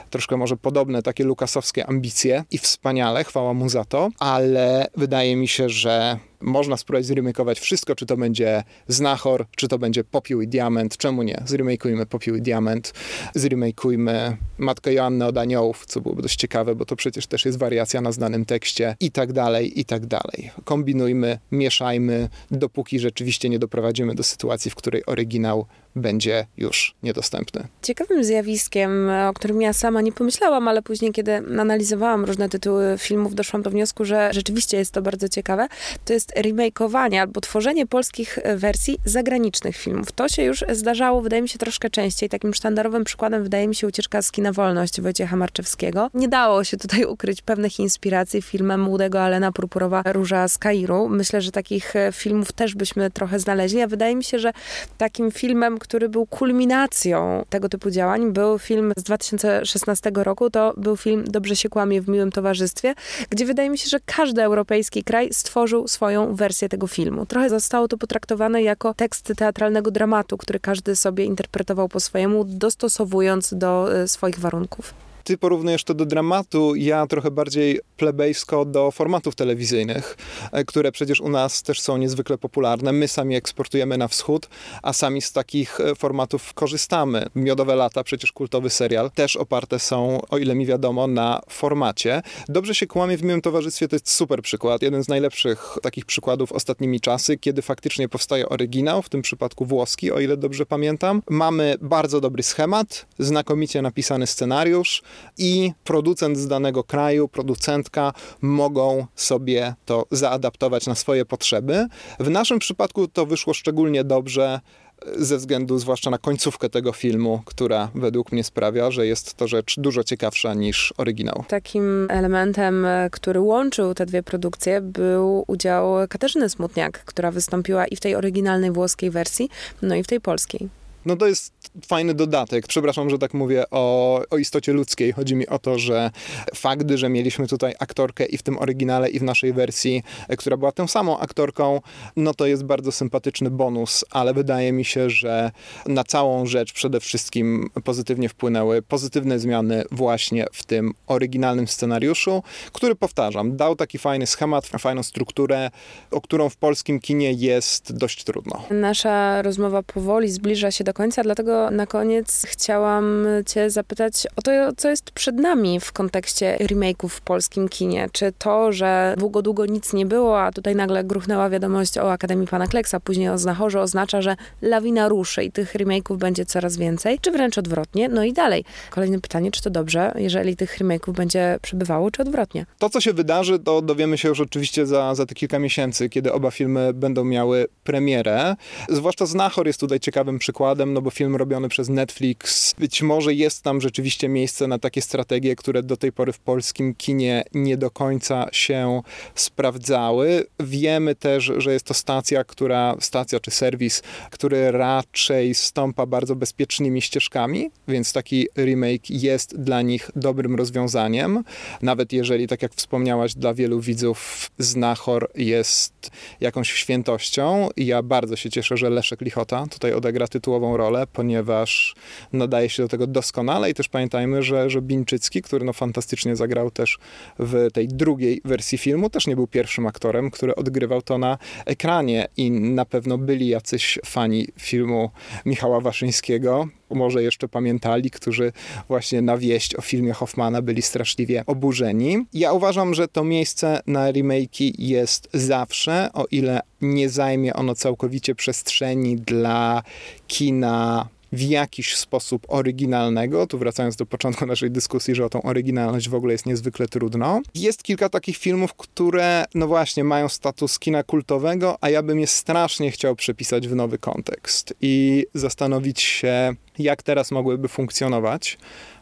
troszkę 0.09 0.37
może 0.37 0.57
podobne 0.57 1.03
takie 1.03 1.23
lukasowskie 1.23 1.85
ambicje 1.85 2.43
i 2.51 2.57
wspaniale, 2.57 3.23
chwała 3.23 3.53
mu 3.53 3.69
za 3.69 3.85
to, 3.85 4.09
ale 4.19 4.87
wydaje 4.97 5.35
mi 5.35 5.47
się, 5.47 5.69
że 5.69 6.19
można 6.41 6.77
spróbować 6.77 7.05
zremikować 7.05 7.59
wszystko, 7.59 7.95
czy 7.95 8.05
to 8.05 8.17
będzie 8.17 8.63
Znachor, 8.87 9.45
czy 9.55 9.67
to 9.67 9.79
będzie 9.79 10.03
Popiół 10.03 10.41
i 10.41 10.47
Diament. 10.47 10.97
Czemu 10.97 11.23
nie? 11.23 11.43
Zremikujmy 11.45 12.05
Popiół 12.05 12.35
i 12.35 12.41
Diament, 12.41 12.93
zremikujmy 13.35 14.37
Matkę 14.57 14.93
Joannę 14.93 15.27
od 15.27 15.37
Aniołów, 15.37 15.85
co 15.85 16.01
byłoby 16.01 16.21
dość 16.21 16.35
ciekawe, 16.35 16.75
bo 16.75 16.85
to 16.85 16.95
przecież 16.95 17.27
też 17.27 17.45
jest 17.45 17.59
wariacja 17.59 18.01
na 18.01 18.11
znanym 18.11 18.45
tekście 18.45 18.95
i 18.99 19.11
tak 19.11 19.33
dalej, 19.33 19.79
i 19.79 19.85
tak 19.85 20.05
dalej. 20.05 20.51
Kombinujmy, 20.63 21.39
mieszajmy, 21.51 22.29
dopóki 22.51 22.99
rzeczywiście 22.99 23.49
nie 23.49 23.59
doprowadzimy 23.59 24.15
do 24.15 24.23
sytuacji, 24.23 24.71
w 24.71 24.75
której 24.75 25.05
oryginał 25.05 25.65
będzie 26.01 26.45
już 26.57 26.95
niedostępny. 27.03 27.67
Ciekawym 27.81 28.23
zjawiskiem, 28.23 29.09
o 29.29 29.33
którym 29.33 29.61
ja 29.61 29.73
sama 29.73 30.01
nie 30.01 30.11
pomyślałam, 30.11 30.67
ale 30.67 30.81
później, 30.81 31.11
kiedy 31.11 31.35
analizowałam 31.35 32.25
różne 32.25 32.49
tytuły 32.49 32.95
filmów, 32.97 33.35
doszłam 33.35 33.61
do 33.61 33.69
wniosku, 33.69 34.05
że 34.05 34.29
rzeczywiście 34.33 34.77
jest 34.77 34.91
to 34.91 35.01
bardzo 35.01 35.29
ciekawe, 35.29 35.67
to 36.05 36.13
jest 36.13 36.33
remakeowanie 36.35 37.21
albo 37.21 37.41
tworzenie 37.41 37.87
polskich 37.87 38.39
wersji 38.55 38.99
zagranicznych 39.05 39.77
filmów. 39.77 40.11
To 40.11 40.29
się 40.29 40.43
już 40.43 40.63
zdarzało, 40.71 41.21
wydaje 41.21 41.41
mi 41.41 41.49
się, 41.49 41.59
troszkę 41.59 41.89
częściej. 41.89 42.29
Takim 42.29 42.53
sztandarowym 42.53 43.03
przykładem 43.03 43.43
wydaje 43.43 43.67
mi 43.67 43.75
się 43.75 43.87
ucieczka 43.87 44.21
z 44.21 44.31
kina 44.31 44.51
Wolność 44.51 45.01
Wojciecha 45.01 45.35
Marczewskiego. 45.35 46.09
Nie 46.13 46.27
dało 46.27 46.63
się 46.63 46.77
tutaj 46.77 47.05
ukryć 47.13 47.41
pewnych 47.41 47.79
inspiracji 47.79 48.41
filmem 48.41 48.81
młodego 48.81 49.21
Alena 49.21 49.51
Purpurowa 49.51 50.03
Róża 50.05 50.47
z 50.47 50.57
Kairu. 50.57 51.09
Myślę, 51.09 51.41
że 51.41 51.51
takich 51.51 51.93
filmów 52.11 52.51
też 52.51 52.75
byśmy 52.75 53.11
trochę 53.11 53.39
znaleźli, 53.39 53.81
a 53.81 53.87
wydaje 53.87 54.15
mi 54.15 54.23
się, 54.23 54.39
że 54.39 54.53
takim 54.97 55.31
filmem, 55.31 55.77
który 55.87 56.09
był 56.09 56.25
kulminacją 56.25 57.45
tego 57.49 57.69
typu 57.69 57.91
działań, 57.91 58.31
był 58.33 58.59
film 58.59 58.93
z 58.97 59.03
2016 59.03 60.11
roku. 60.15 60.49
To 60.49 60.73
był 60.77 60.97
film 60.97 61.23
Dobrze 61.27 61.55
się 61.55 61.69
kłamie 61.69 62.01
w 62.01 62.09
miłym 62.09 62.31
towarzystwie, 62.31 62.93
gdzie 63.29 63.45
wydaje 63.45 63.69
mi 63.69 63.77
się, 63.77 63.89
że 63.89 63.99
każdy 64.05 64.43
europejski 64.43 65.03
kraj 65.03 65.29
stworzył 65.31 65.87
swoją 65.87 66.35
wersję 66.35 66.69
tego 66.69 66.87
filmu. 66.87 67.25
Trochę 67.25 67.49
zostało 67.49 67.87
to 67.87 67.97
potraktowane 67.97 68.63
jako 68.63 68.93
tekst 68.93 69.33
teatralnego 69.37 69.91
dramatu, 69.91 70.37
który 70.37 70.59
każdy 70.59 70.95
sobie 70.95 71.25
interpretował 71.25 71.89
po 71.89 71.99
swojemu, 71.99 72.43
dostosowując 72.43 73.53
do 73.53 73.95
e, 73.95 74.07
swoich 74.07 74.39
warunków 74.39 75.06
ty 75.27 75.37
porównujesz 75.37 75.83
to 75.83 75.93
do 75.93 76.05
dramatu, 76.05 76.75
ja 76.75 77.07
trochę 77.07 77.31
bardziej 77.31 77.79
plebejsko 77.97 78.65
do 78.65 78.91
formatów 78.91 79.35
telewizyjnych, 79.35 80.17
e, 80.51 80.65
które 80.65 80.91
przecież 80.91 81.21
u 81.21 81.29
nas 81.29 81.63
też 81.63 81.81
są 81.81 81.97
niezwykle 81.97 82.37
popularne. 82.37 82.91
My 82.91 83.07
sami 83.07 83.35
eksportujemy 83.35 83.97
na 83.97 84.07
wschód, 84.07 84.49
a 84.83 84.93
sami 84.93 85.21
z 85.21 85.31
takich 85.31 85.79
e, 85.79 85.95
formatów 85.95 86.53
korzystamy. 86.53 87.25
Miodowe 87.35 87.75
lata, 87.75 88.03
przecież 88.03 88.31
kultowy 88.31 88.69
serial, 88.69 89.11
też 89.11 89.35
oparte 89.35 89.79
są, 89.79 90.21
o 90.29 90.37
ile 90.37 90.55
mi 90.55 90.65
wiadomo, 90.65 91.07
na 91.07 91.41
formacie. 91.49 92.21
Dobrze 92.49 92.75
się 92.75 92.87
kłamie 92.87 93.17
w 93.17 93.23
miłym 93.23 93.41
towarzystwie, 93.41 93.87
to 93.87 93.95
jest 93.95 94.11
super 94.11 94.41
przykład. 94.41 94.81
Jeden 94.81 95.03
z 95.03 95.07
najlepszych 95.07 95.77
takich 95.81 96.05
przykładów 96.05 96.51
ostatnimi 96.51 97.01
czasy, 97.01 97.37
kiedy 97.37 97.61
faktycznie 97.61 98.09
powstaje 98.09 98.49
oryginał, 98.49 99.01
w 99.01 99.09
tym 99.09 99.21
przypadku 99.21 99.65
włoski, 99.65 100.11
o 100.11 100.19
ile 100.19 100.37
dobrze 100.37 100.65
pamiętam. 100.65 101.21
Mamy 101.29 101.75
bardzo 101.81 102.21
dobry 102.21 102.43
schemat, 102.43 103.05
znakomicie 103.19 103.81
napisany 103.81 104.27
scenariusz, 104.27 105.03
i 105.37 105.71
producent 105.83 106.37
z 106.37 106.47
danego 106.47 106.83
kraju, 106.83 107.27
producentka 107.27 108.13
mogą 108.41 109.05
sobie 109.15 109.73
to 109.85 110.05
zaadaptować 110.11 110.87
na 110.87 110.95
swoje 110.95 111.25
potrzeby. 111.25 111.87
W 112.19 112.29
naszym 112.29 112.59
przypadku 112.59 113.07
to 113.07 113.25
wyszło 113.25 113.53
szczególnie 113.53 114.03
dobrze 114.03 114.59
e, 115.05 115.25
ze 115.25 115.37
względu 115.37 115.79
zwłaszcza 115.79 116.09
na 116.09 116.17
końcówkę 116.17 116.69
tego 116.69 116.91
filmu, 116.91 117.41
która 117.45 117.89
według 117.95 118.31
mnie 118.31 118.43
sprawia, 118.43 118.91
że 118.91 119.07
jest 119.07 119.33
to 119.33 119.47
rzecz 119.47 119.79
dużo 119.79 120.03
ciekawsza 120.03 120.53
niż 120.53 120.93
oryginał. 120.97 121.43
Takim 121.47 122.07
elementem, 122.09 122.85
e, 122.85 123.09
który 123.11 123.39
łączył 123.39 123.93
te 123.93 124.05
dwie 124.05 124.23
produkcje, 124.23 124.81
był 124.81 125.43
udział 125.47 125.93
Katarzyny 126.09 126.49
Smutniak, 126.49 127.05
która 127.05 127.31
wystąpiła 127.31 127.87
i 127.87 127.95
w 127.95 127.99
tej 127.99 128.15
oryginalnej 128.15 128.71
włoskiej 128.71 129.11
wersji, 129.11 129.49
no 129.81 129.95
i 129.95 130.03
w 130.03 130.07
tej 130.07 130.21
polskiej. 130.21 130.69
No 131.05 131.15
to 131.15 131.27
jest 131.27 131.53
fajny 131.87 132.13
dodatek. 132.13 132.67
Przepraszam, 132.67 133.09
że 133.09 133.17
tak 133.19 133.33
mówię 133.33 133.63
o, 133.71 134.21
o 134.29 134.37
istocie 134.37 134.73
ludzkiej. 134.73 135.11
Chodzi 135.11 135.35
mi 135.35 135.47
o 135.47 135.59
to, 135.59 135.79
że 135.79 136.11
fakt, 136.55 136.91
że 136.91 137.09
mieliśmy 137.09 137.47
tutaj 137.47 137.73
aktorkę 137.79 138.25
i 138.25 138.37
w 138.37 138.43
tym 138.43 138.57
oryginale, 138.57 139.09
i 139.09 139.19
w 139.19 139.23
naszej 139.23 139.53
wersji, 139.53 140.03
która 140.37 140.57
była 140.57 140.71
tą 140.71 140.87
samą 140.87 141.19
aktorką, 141.19 141.81
no 142.15 142.33
to 142.33 142.45
jest 142.45 142.63
bardzo 142.63 142.91
sympatyczny 142.91 143.49
bonus, 143.49 144.05
ale 144.11 144.33
wydaje 144.33 144.71
mi 144.71 144.85
się, 144.85 145.09
że 145.09 145.51
na 145.85 146.03
całą 146.03 146.45
rzecz 146.45 146.73
przede 146.73 146.99
wszystkim 146.99 147.69
pozytywnie 147.83 148.29
wpłynęły 148.29 148.81
pozytywne 148.81 149.39
zmiany 149.39 149.83
właśnie 149.91 150.45
w 150.53 150.65
tym 150.65 150.93
oryginalnym 151.07 151.67
scenariuszu, 151.67 152.43
który 152.71 152.95
powtarzam, 152.95 153.57
dał 153.57 153.75
taki 153.75 153.97
fajny 153.97 154.27
schemat, 154.27 154.67
fajną 154.67 155.03
strukturę, 155.03 155.71
o 156.11 156.21
którą 156.21 156.49
w 156.49 156.57
polskim 156.57 156.99
kinie 156.99 157.31
jest 157.31 157.97
dość 157.97 158.23
trudno. 158.23 158.63
Nasza 158.71 159.41
rozmowa 159.41 159.83
powoli 159.83 160.29
zbliża 160.29 160.71
się 160.71 160.83
do 160.83 160.93
końca, 160.97 161.23
dlatego 161.23 161.71
na 161.71 161.87
koniec 161.87 162.45
chciałam 162.47 163.25
Cię 163.45 163.69
zapytać 163.69 164.27
o 164.35 164.41
to, 164.41 164.51
co 164.77 164.89
jest 164.89 165.11
przed 165.11 165.35
nami 165.35 165.79
w 165.79 165.91
kontekście 165.91 166.57
remake'ów 166.59 167.09
w 167.09 167.21
polskim 167.21 167.69
kinie. 167.69 168.09
Czy 168.11 168.33
to, 168.37 168.71
że 168.71 169.15
długo, 169.17 169.41
długo 169.41 169.65
nic 169.65 169.93
nie 169.93 170.05
było, 170.05 170.41
a 170.41 170.51
tutaj 170.51 170.75
nagle 170.75 171.03
gruchnęła 171.03 171.49
wiadomość 171.49 171.97
o 171.97 172.11
Akademii 172.11 172.47
Pana 172.47 172.67
Kleksa, 172.67 172.99
później 172.99 173.29
o 173.29 173.37
Znachorze, 173.37 173.81
oznacza, 173.81 174.21
że 174.21 174.35
lawina 174.61 175.09
ruszy 175.09 175.43
i 175.43 175.51
tych 175.51 175.75
remake'ów 175.75 176.17
będzie 176.17 176.45
coraz 176.45 176.77
więcej, 176.77 177.19
czy 177.19 177.31
wręcz 177.31 177.57
odwrotnie? 177.57 178.09
No 178.09 178.23
i 178.23 178.33
dalej. 178.33 178.65
Kolejne 178.89 179.21
pytanie, 179.21 179.51
czy 179.51 179.61
to 179.61 179.69
dobrze, 179.69 180.13
jeżeli 180.15 180.55
tych 180.55 180.77
remake'ów 180.79 181.11
będzie 181.11 181.59
przybywało, 181.61 182.11
czy 182.11 182.21
odwrotnie? 182.21 182.65
To, 182.79 182.89
co 182.89 183.01
się 183.01 183.13
wydarzy, 183.13 183.59
to 183.59 183.81
dowiemy 183.81 184.17
się 184.17 184.29
już 184.29 184.39
oczywiście 184.39 184.85
za, 184.85 185.15
za 185.15 185.25
te 185.25 185.35
kilka 185.35 185.59
miesięcy, 185.59 186.09
kiedy 186.09 186.33
oba 186.33 186.51
filmy 186.51 186.93
będą 186.93 187.23
miały 187.23 187.67
premierę. 187.83 188.55
Zwłaszcza 188.89 189.25
Znachor 189.25 189.67
jest 189.67 189.79
tutaj 189.79 189.99
ciekawym 189.99 190.39
przykładem, 190.39 190.76
no 190.85 191.01
bo 191.01 191.09
film 191.09 191.35
robiony 191.35 191.69
przez 191.69 191.89
Netflix, 191.89 192.73
być 192.79 193.01
może 193.01 193.33
jest 193.33 193.61
tam 193.63 193.81
rzeczywiście 193.81 194.29
miejsce 194.29 194.67
na 194.67 194.79
takie 194.79 195.01
strategie, 195.01 195.55
które 195.55 195.83
do 195.83 195.97
tej 195.97 196.11
pory 196.11 196.33
w 196.33 196.39
polskim 196.39 196.95
kinie 196.95 197.43
nie 197.53 197.77
do 197.77 197.91
końca 197.91 198.49
się 198.51 199.01
sprawdzały. 199.35 200.45
Wiemy 200.59 201.15
też, 201.15 201.51
że 201.57 201.73
jest 201.73 201.85
to 201.85 201.93
stacja, 201.93 202.43
która, 202.43 202.95
stacja 202.99 203.39
czy 203.39 203.51
serwis, 203.51 204.03
który 204.31 204.71
raczej 204.71 205.55
stąpa 205.55 206.05
bardzo 206.05 206.35
bezpiecznymi 206.35 207.01
ścieżkami, 207.01 207.71
więc 207.87 208.13
taki 208.13 208.47
remake 208.57 209.09
jest 209.09 209.61
dla 209.61 209.81
nich 209.81 210.11
dobrym 210.15 210.55
rozwiązaniem. 210.55 211.43
Nawet 211.81 212.13
jeżeli, 212.13 212.47
tak 212.47 212.61
jak 212.61 212.73
wspomniałaś, 212.73 213.35
dla 213.35 213.53
wielu 213.53 213.79
widzów 213.79 214.51
Znachor 214.59 215.29
jest 215.35 216.11
jakąś 216.41 216.71
świętością. 216.71 217.69
Ja 217.77 218.03
bardzo 218.03 218.35
się 218.35 218.49
cieszę, 218.49 218.77
że 218.77 218.89
Leszek 218.89 219.21
Lichota 219.21 219.65
tutaj 219.69 219.93
odegra 219.93 220.27
tytułową 220.27 220.66
rolę, 220.75 221.07
ponieważ 221.13 221.95
nadaje 222.33 222.69
się 222.69 222.83
do 222.83 222.89
tego 222.89 223.07
doskonale 223.07 223.69
i 223.69 223.73
też 223.73 223.89
pamiętajmy, 223.89 224.43
że, 224.43 224.69
że 224.69 224.81
Bińczycki, 224.81 225.41
który 225.41 225.65
no 225.65 225.73
fantastycznie 225.73 226.35
zagrał 226.35 226.71
też 226.71 226.97
w 227.39 227.67
tej 227.73 227.87
drugiej 227.87 228.41
wersji 228.45 228.77
filmu, 228.77 229.09
też 229.09 229.27
nie 229.27 229.35
był 229.35 229.47
pierwszym 229.47 229.87
aktorem, 229.87 230.31
który 230.31 230.55
odgrywał 230.55 231.01
to 231.01 231.17
na 231.17 231.37
ekranie 231.65 232.27
i 232.37 232.51
na 232.51 232.85
pewno 232.85 233.17
byli 233.17 233.47
jacyś 233.47 233.99
fani 234.05 234.47
filmu 234.57 235.11
Michała 235.45 235.81
Waszyńskiego, 235.81 236.67
może 236.89 237.23
jeszcze 237.23 237.47
pamiętali, 237.47 238.11
którzy 238.11 238.51
właśnie 238.87 239.21
na 239.21 239.37
wieść 239.37 239.75
o 239.75 239.81
filmie 239.81 240.13
Hoffmana 240.13 240.61
byli 240.61 240.81
straszliwie 240.81 241.43
oburzeni. 241.45 242.25
Ja 242.33 242.53
uważam, 242.53 242.93
że 242.93 243.07
to 243.07 243.23
miejsce 243.23 243.79
na 243.87 244.11
remake'i 244.11 244.73
jest 244.77 245.29
zawsze, 245.33 246.09
o 246.13 246.25
ile 246.31 246.59
nie 246.81 247.09
zajmie 247.09 247.53
ono 247.53 247.75
całkowicie 247.75 248.35
przestrzeni 248.35 249.15
dla 249.15 249.83
kina 250.27 251.07
w 251.31 251.41
jakiś 251.41 251.95
sposób 251.95 252.45
oryginalnego, 252.47 253.47
tu 253.47 253.57
wracając 253.57 253.95
do 253.95 254.05
początku 254.05 254.45
naszej 254.45 254.71
dyskusji, 254.71 255.15
że 255.15 255.25
o 255.25 255.29
tą 255.29 255.41
oryginalność 255.41 256.09
w 256.09 256.15
ogóle 256.15 256.33
jest 256.33 256.45
niezwykle 256.45 256.87
trudno. 256.87 257.41
Jest 257.55 257.83
kilka 257.83 258.09
takich 258.09 258.37
filmów, 258.37 258.73
które, 258.73 259.45
no 259.55 259.67
właśnie, 259.67 260.03
mają 260.03 260.29
status 260.29 260.79
kina 260.79 261.03
kultowego, 261.03 261.77
a 261.81 261.89
ja 261.89 262.03
bym 262.03 262.19
je 262.19 262.27
strasznie 262.27 262.91
chciał 262.91 263.15
przepisać 263.15 263.67
w 263.67 263.75
nowy 263.75 263.97
kontekst 263.97 264.73
i 264.81 265.25
zastanowić 265.33 266.01
się, 266.01 266.55
jak 266.79 267.03
teraz 267.03 267.31
mogłyby 267.31 267.67
funkcjonować. 267.67 268.57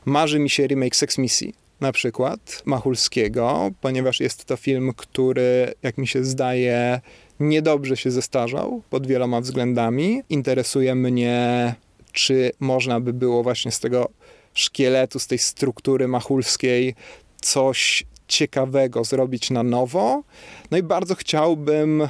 Marzy 0.06 0.40
mi 0.40 0.50
się 0.50 0.68
remake 0.68 0.96
Sex 0.96 1.18
Missy 1.18 1.52
na 1.82 1.92
przykład 1.92 2.62
Machulskiego, 2.66 3.72
ponieważ 3.82 4.20
jest 4.20 4.46
to 4.46 4.58
film, 4.58 4.94
który, 4.98 5.74
jak 5.84 5.98
mi 5.98 6.08
się 6.08 6.24
zdaje, 6.24 7.02
niedobrze 7.40 7.98
się 7.98 8.12
zestarzał 8.12 8.82
pod 8.90 9.08
wieloma 9.08 9.42
względami. 9.42 10.22
Interesuje 10.30 10.96
mnie 10.96 11.76
czy 12.16 12.52
można 12.60 13.00
by 13.00 13.14
było 13.14 13.44
właśnie 13.44 13.72
z 13.72 13.80
tego 13.80 14.10
szkieletu, 14.54 15.20
z 15.20 15.28
tej 15.28 15.38
struktury 15.38 16.08
machulskiej 16.08 16.96
coś 17.42 18.04
ciekawego 18.28 19.04
zrobić 19.04 19.52
na 19.52 19.64
nowo. 19.64 20.24
No 20.72 20.78
i 20.78 20.84
bardzo 20.84 21.16
chciałbym, 21.16 22.08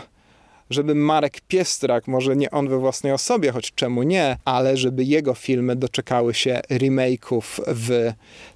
żeby 0.70 0.96
Marek 0.96 1.42
Piestrak, 1.42 2.08
może 2.08 2.36
nie 2.36 2.52
on 2.52 2.68
we 2.68 2.78
własnej 2.78 3.14
osobie, 3.14 3.52
choć 3.52 3.72
czemu 3.76 4.04
nie, 4.04 4.38
ale 4.46 4.78
żeby 4.78 5.04
jego 5.04 5.34
filmy 5.34 5.76
doczekały 5.76 6.34
się 6.34 6.62
remake'ów 6.72 7.62
w 7.68 8.12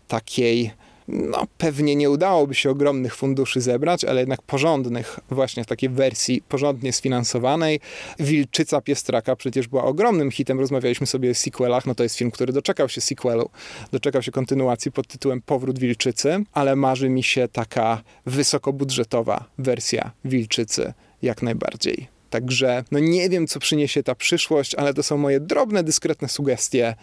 takiej 0.08 0.72
no 1.12 1.48
pewnie 1.58 1.95
nie 1.95 2.10
udałoby 2.10 2.56
się 2.56 2.69
ogromnych 2.69 3.15
funduszy 3.15 3.62
zebrać, 3.62 4.06
ale 4.06 4.19
jednak 4.19 4.41
porządnych, 4.41 5.19
właśnie 5.30 5.63
w 5.63 5.67
takiej 5.67 5.89
wersji 5.89 6.41
porządnie 6.50 6.93
sfinansowanej. 6.93 7.80
Wilczyca 8.19 8.82
Piestraka 8.82 9.36
przecież 9.36 9.67
była 9.67 9.84
ogromnym 9.84 10.32
hitem, 10.32 10.60
rozmawialiśmy 10.60 11.08
sobie 11.08 11.32
o 11.32 11.34
sequelach, 11.34 11.86
no 11.86 11.95
to 11.95 12.04
jest 12.04 12.15
film, 12.15 12.32
który 12.32 12.54
doczekał 12.54 12.89
się 12.89 13.02
sequelu, 13.02 13.50
doczekał 13.91 14.22
się 14.22 14.32
kontynuacji 14.32 14.91
pod 14.91 15.08
tytułem 15.08 15.41
Powrót 15.41 15.80
Wilczycy, 15.80 16.43
ale 16.54 16.76
marzy 16.76 17.10
mi 17.10 17.24
się 17.24 17.48
taka 17.48 18.02
wysokobudżetowa 18.26 19.45
wersja 19.58 20.12
Wilczycy 20.26 20.93
jak 21.22 21.41
najbardziej. 21.41 22.19
Także 22.30 22.84
no 22.92 23.00
nie 23.00 23.30
wiem, 23.30 23.48
co 23.48 23.60
przyniesie 23.60 24.04
ta 24.04 24.15
przyszłość, 24.15 24.76
ale 24.76 24.94
to 24.94 25.04
są 25.04 25.18
moje 25.18 25.39
drobne, 25.39 25.84
dyskretne 25.84 26.30
sugestie. 26.30 26.96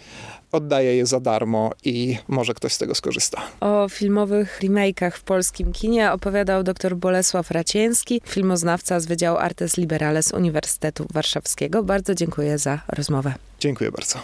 Oddaję 0.52 0.96
je 0.96 1.06
za 1.06 1.20
darmo 1.20 1.70
i 1.84 2.18
może 2.28 2.54
ktoś 2.54 2.72
z 2.72 2.78
tego 2.78 2.94
skorzysta. 2.94 3.42
O 3.60 3.88
filmowych 3.88 4.60
remake'ach 4.62 5.10
w 5.10 5.22
polskim 5.22 5.72
kinie 5.72 6.12
opowiadał 6.12 6.62
dr 6.62 6.96
Bolesław 6.96 7.50
Racieński, 7.50 8.20
filmoznawca 8.26 9.00
z 9.00 9.06
Wydziału 9.06 9.38
Artes 9.38 9.76
Liberales 9.76 10.32
Uniwersytetu 10.32 11.06
Warszawskiego. 11.12 11.82
Bardzo 11.82 12.14
dziękuję 12.14 12.58
za 12.58 12.80
rozmowę. 12.88 13.34
Dziękuję 13.60 13.90
bardzo. 13.90 14.18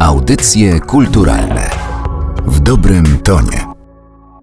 Audycje 0.00 0.80
kulturalne 0.80 1.70
w 2.46 2.60
dobrym 2.60 3.18
tonie. 3.18 3.65